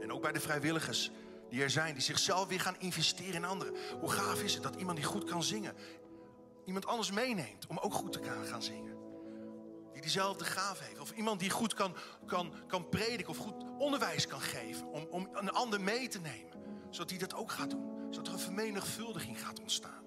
en 0.00 0.12
ook 0.12 0.22
bij 0.22 0.32
de 0.32 0.40
vrijwilligers 0.40 1.10
die 1.48 1.62
er 1.62 1.70
zijn, 1.70 1.92
die 1.92 2.02
zichzelf 2.02 2.48
weer 2.48 2.60
gaan 2.60 2.76
investeren 2.78 3.34
in 3.34 3.44
anderen. 3.44 3.74
Hoe 4.00 4.10
gaaf 4.10 4.42
is 4.42 4.54
het 4.54 4.62
dat 4.62 4.74
iemand 4.74 4.96
die 4.96 5.06
goed 5.06 5.24
kan 5.24 5.42
zingen, 5.42 5.74
iemand 6.64 6.86
anders 6.86 7.10
meeneemt 7.10 7.66
om 7.66 7.78
ook 7.78 7.94
goed 7.94 8.12
te 8.12 8.20
gaan 8.44 8.62
zingen 8.62 8.92
die 9.92 10.02
diezelfde 10.02 10.44
gave 10.44 10.84
heeft. 10.84 11.00
Of 11.00 11.10
iemand 11.10 11.40
die 11.40 11.50
goed 11.50 11.74
kan, 11.74 11.94
kan, 12.26 12.52
kan 12.66 12.88
prediken 12.88 13.28
of 13.28 13.36
goed 13.36 13.54
onderwijs 13.78 14.26
kan 14.26 14.40
geven. 14.40 14.86
Om, 14.86 15.06
om 15.10 15.28
een 15.32 15.50
ander 15.50 15.80
mee 15.80 16.08
te 16.08 16.20
nemen. 16.20 16.52
Zodat 16.90 17.10
hij 17.10 17.18
dat 17.18 17.34
ook 17.34 17.50
gaat 17.50 17.70
doen. 17.70 18.06
Zodat 18.10 18.26
er 18.26 18.32
een 18.32 18.38
vermenigvuldiging 18.38 19.40
gaat 19.44 19.60
ontstaan. 19.60 20.02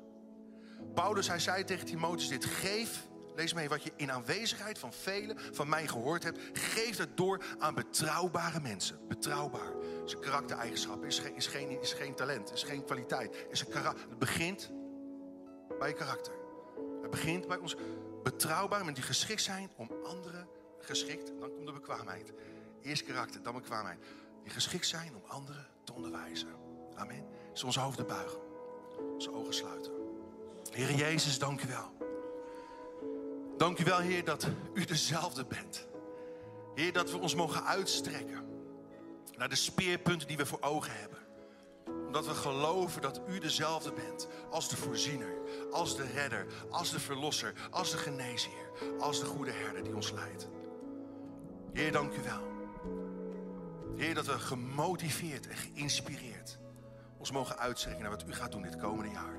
Paulus, 0.94 1.28
hij 1.28 1.40
zei 1.40 1.64
tegen 1.64 1.86
Timotheus 1.86 2.28
dit. 2.28 2.46
Geef, 2.46 3.08
lees 3.36 3.54
mee 3.54 3.70
wat 3.70 3.84
je 3.84 3.92
in 3.96 4.12
aanwezigheid 4.12 4.80
van 4.80 4.94
velen 4.94 5.40
van 5.52 5.70
mij 5.70 5.88
gehoord 5.88 6.24
hebt. 6.24 6.40
Geef 6.54 6.98
het 6.98 7.18
door 7.18 7.44
aan 7.60 7.74
betrouwbare 7.74 8.60
mensen. 8.60 9.08
Betrouwbaar. 9.08 9.74
Is 10.06 10.14
een 10.14 10.20
karaktereigenschap. 10.20 11.06
Is 11.06 11.20
geen, 11.20 11.36
is 11.36 11.48
geen, 11.48 11.82
is 11.82 11.94
geen 11.94 12.16
talent. 12.16 12.52
Is 12.52 12.64
geen 12.64 12.86
kwaliteit. 12.86 13.46
Is 13.50 13.66
een. 13.68 13.84
Het 14.10 14.20
begint 14.20 14.72
bij 15.80 15.88
je 15.88 15.94
karakter. 15.94 16.34
Het 17.02 17.12
begint 17.12 17.48
bij 17.48 17.58
ons 17.58 17.76
betrouwbaar, 18.24 18.84
maar 18.84 18.94
die 18.94 19.04
geschikt 19.04 19.42
zijn 19.42 19.70
om 19.76 19.92
anderen 20.04 20.48
geschikt. 20.80 21.32
Dan 21.40 21.52
komt 21.52 21.66
de 21.66 21.74
bekwaamheid. 21.74 22.34
Eerst 22.82 23.04
karakter, 23.04 23.44
dan 23.44 23.54
bekwaamheid. 23.54 24.00
Die 24.44 24.52
geschikt 24.52 24.88
zijn 24.88 25.16
om 25.16 25.24
anderen 25.28 25.68
te 25.84 25.94
onderwijzen. 25.94 26.48
Amen. 26.96 27.26
Dus 27.52 27.64
onze 27.64 27.80
hoofden 27.80 28.08
buigen. 28.08 28.40
Onze 29.14 29.34
ogen 29.34 29.54
sluiten. 29.54 29.92
Heer 30.72 30.94
Jezus, 30.94 31.40
dank 31.40 31.62
u 31.62 31.68
wel. 31.68 31.95
Dank 33.58 33.80
u 33.80 33.84
wel, 33.84 34.00
Heer, 34.00 34.24
dat 34.24 34.48
u 34.74 34.86
dezelfde 34.86 35.46
bent. 35.46 35.88
Heer, 36.74 36.94
dat 36.94 37.12
we 37.12 37.18
ons 37.18 37.36
mogen 37.36 37.66
uitstrekken 37.66 38.46
naar 39.38 39.50
de 39.50 39.56
speerpunten 39.56 40.28
die 40.28 40.38
we 40.38 40.46
voor 40.46 40.62
ogen 40.62 40.92
hebben. 41.00 41.18
Omdat 42.06 42.26
we 42.28 42.34
geloven 42.34 43.02
dat 43.02 43.22
u 43.30 43.40
dezelfde 43.40 43.92
bent 43.92 44.28
als 44.52 44.70
de 44.70 44.76
voorziener, 44.78 45.34
als 45.72 45.96
de 45.96 46.06
redder, 46.14 46.46
als 46.70 46.92
de 46.92 47.00
verlosser, 47.00 47.54
als 47.72 47.92
de 47.92 47.98
geneesheer, 47.98 48.72
als 49.00 49.20
de 49.20 49.26
goede 49.26 49.52
herder 49.52 49.84
die 49.84 49.96
ons 49.96 50.12
leidt. 50.12 50.48
Heer, 51.74 51.92
dank 51.92 52.14
u 52.14 52.22
wel. 52.24 52.54
Heer, 53.96 54.14
dat 54.14 54.26
we 54.26 54.40
gemotiveerd 54.40 55.48
en 55.48 55.56
geïnspireerd 55.56 56.58
ons 57.18 57.32
mogen 57.32 57.58
uitstrekken 57.58 58.02
naar 58.02 58.12
wat 58.12 58.28
u 58.28 58.34
gaat 58.34 58.52
doen 58.52 58.62
dit 58.62 58.78
komende 58.78 59.12
jaar. 59.12 59.38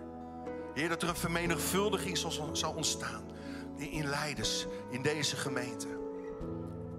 Heer, 0.74 0.88
dat 0.88 1.02
er 1.02 1.08
een 1.08 1.16
vermenigvuldiging 1.16 2.18
zal 2.52 2.72
ontstaan 2.76 3.35
in 3.78 4.06
leiders 4.06 4.66
in 4.90 5.02
deze 5.02 5.36
gemeente. 5.36 5.88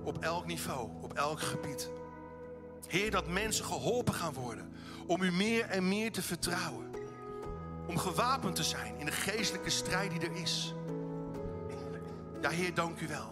Op 0.04 0.18
elk 0.20 0.46
niveau, 0.46 0.90
op 1.02 1.14
elk 1.14 1.40
gebied. 1.40 1.90
Heer, 2.88 3.12
dat 3.12 3.28
mensen 3.28 3.66
geholpen 3.66 4.14
gaan 4.14 4.34
worden 4.34 4.72
om 5.08 5.22
u 5.22 5.32
meer 5.32 5.66
en 5.66 5.88
meer 5.88 6.12
te 6.12 6.22
vertrouwen. 6.22 6.86
Om 7.88 7.98
gewapend 7.98 8.56
te 8.56 8.64
zijn 8.64 8.98
in 8.98 9.06
de 9.06 9.12
geestelijke 9.12 9.70
strijd 9.70 10.12
die 10.12 10.30
er 10.30 10.36
is. 10.36 10.74
Ja, 12.42 12.50
Heer, 12.50 12.74
dank 12.74 13.00
u 13.00 13.08
wel. 13.08 13.30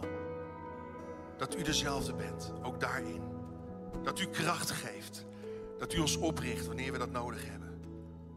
Dat 1.36 1.56
u 1.56 1.62
dezelfde 1.62 2.14
bent, 2.14 2.52
ook 2.62 2.80
daarin. 2.80 3.22
Dat 4.02 4.20
u 4.20 4.26
kracht 4.26 4.70
geeft. 4.70 5.24
Dat 5.78 5.92
u 5.92 5.98
ons 5.98 6.16
opricht 6.16 6.66
wanneer 6.66 6.92
we 6.92 6.98
dat 6.98 7.10
nodig 7.10 7.46
hebben. 7.50 7.80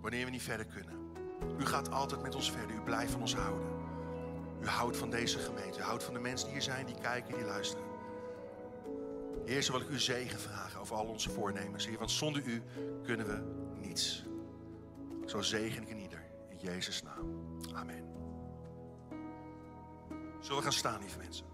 Wanneer 0.01 0.25
we 0.25 0.31
niet 0.31 0.41
verder 0.41 0.65
kunnen. 0.65 0.95
U 1.59 1.65
gaat 1.65 1.91
altijd 1.91 2.21
met 2.21 2.35
ons 2.35 2.51
verder. 2.51 2.75
U 2.75 2.81
blijft 2.81 3.11
van 3.11 3.21
ons 3.21 3.35
houden. 3.35 3.78
U 4.61 4.67
houdt 4.67 4.97
van 4.97 5.09
deze 5.09 5.39
gemeente. 5.39 5.79
U 5.79 5.81
houdt 5.81 6.03
van 6.03 6.13
de 6.13 6.19
mensen 6.19 6.45
die 6.45 6.55
hier 6.55 6.63
zijn, 6.65 6.85
die 6.85 6.99
kijken, 7.01 7.33
die 7.33 7.45
luisteren. 7.45 7.83
Heer, 9.45 9.67
wil 9.71 9.81
ik 9.81 9.89
u 9.89 9.99
zegen 9.99 10.39
vragen 10.39 10.79
over 10.79 10.95
al 10.95 11.05
onze 11.05 11.29
voornemens. 11.29 11.87
Heer, 11.87 11.97
want 11.97 12.11
zonder 12.11 12.43
u 12.45 12.61
kunnen 13.03 13.25
we 13.25 13.41
niets. 13.87 14.23
Zo 15.25 15.41
zegen 15.41 15.81
ik 15.81 15.89
in 15.89 15.99
ieder. 15.99 16.23
In 16.49 16.57
Jezus' 16.57 17.03
naam. 17.03 17.57
Amen. 17.73 18.03
Zullen 20.39 20.57
we 20.57 20.63
gaan 20.63 20.71
staan, 20.71 20.99
lieve 20.99 21.17
mensen? 21.17 21.48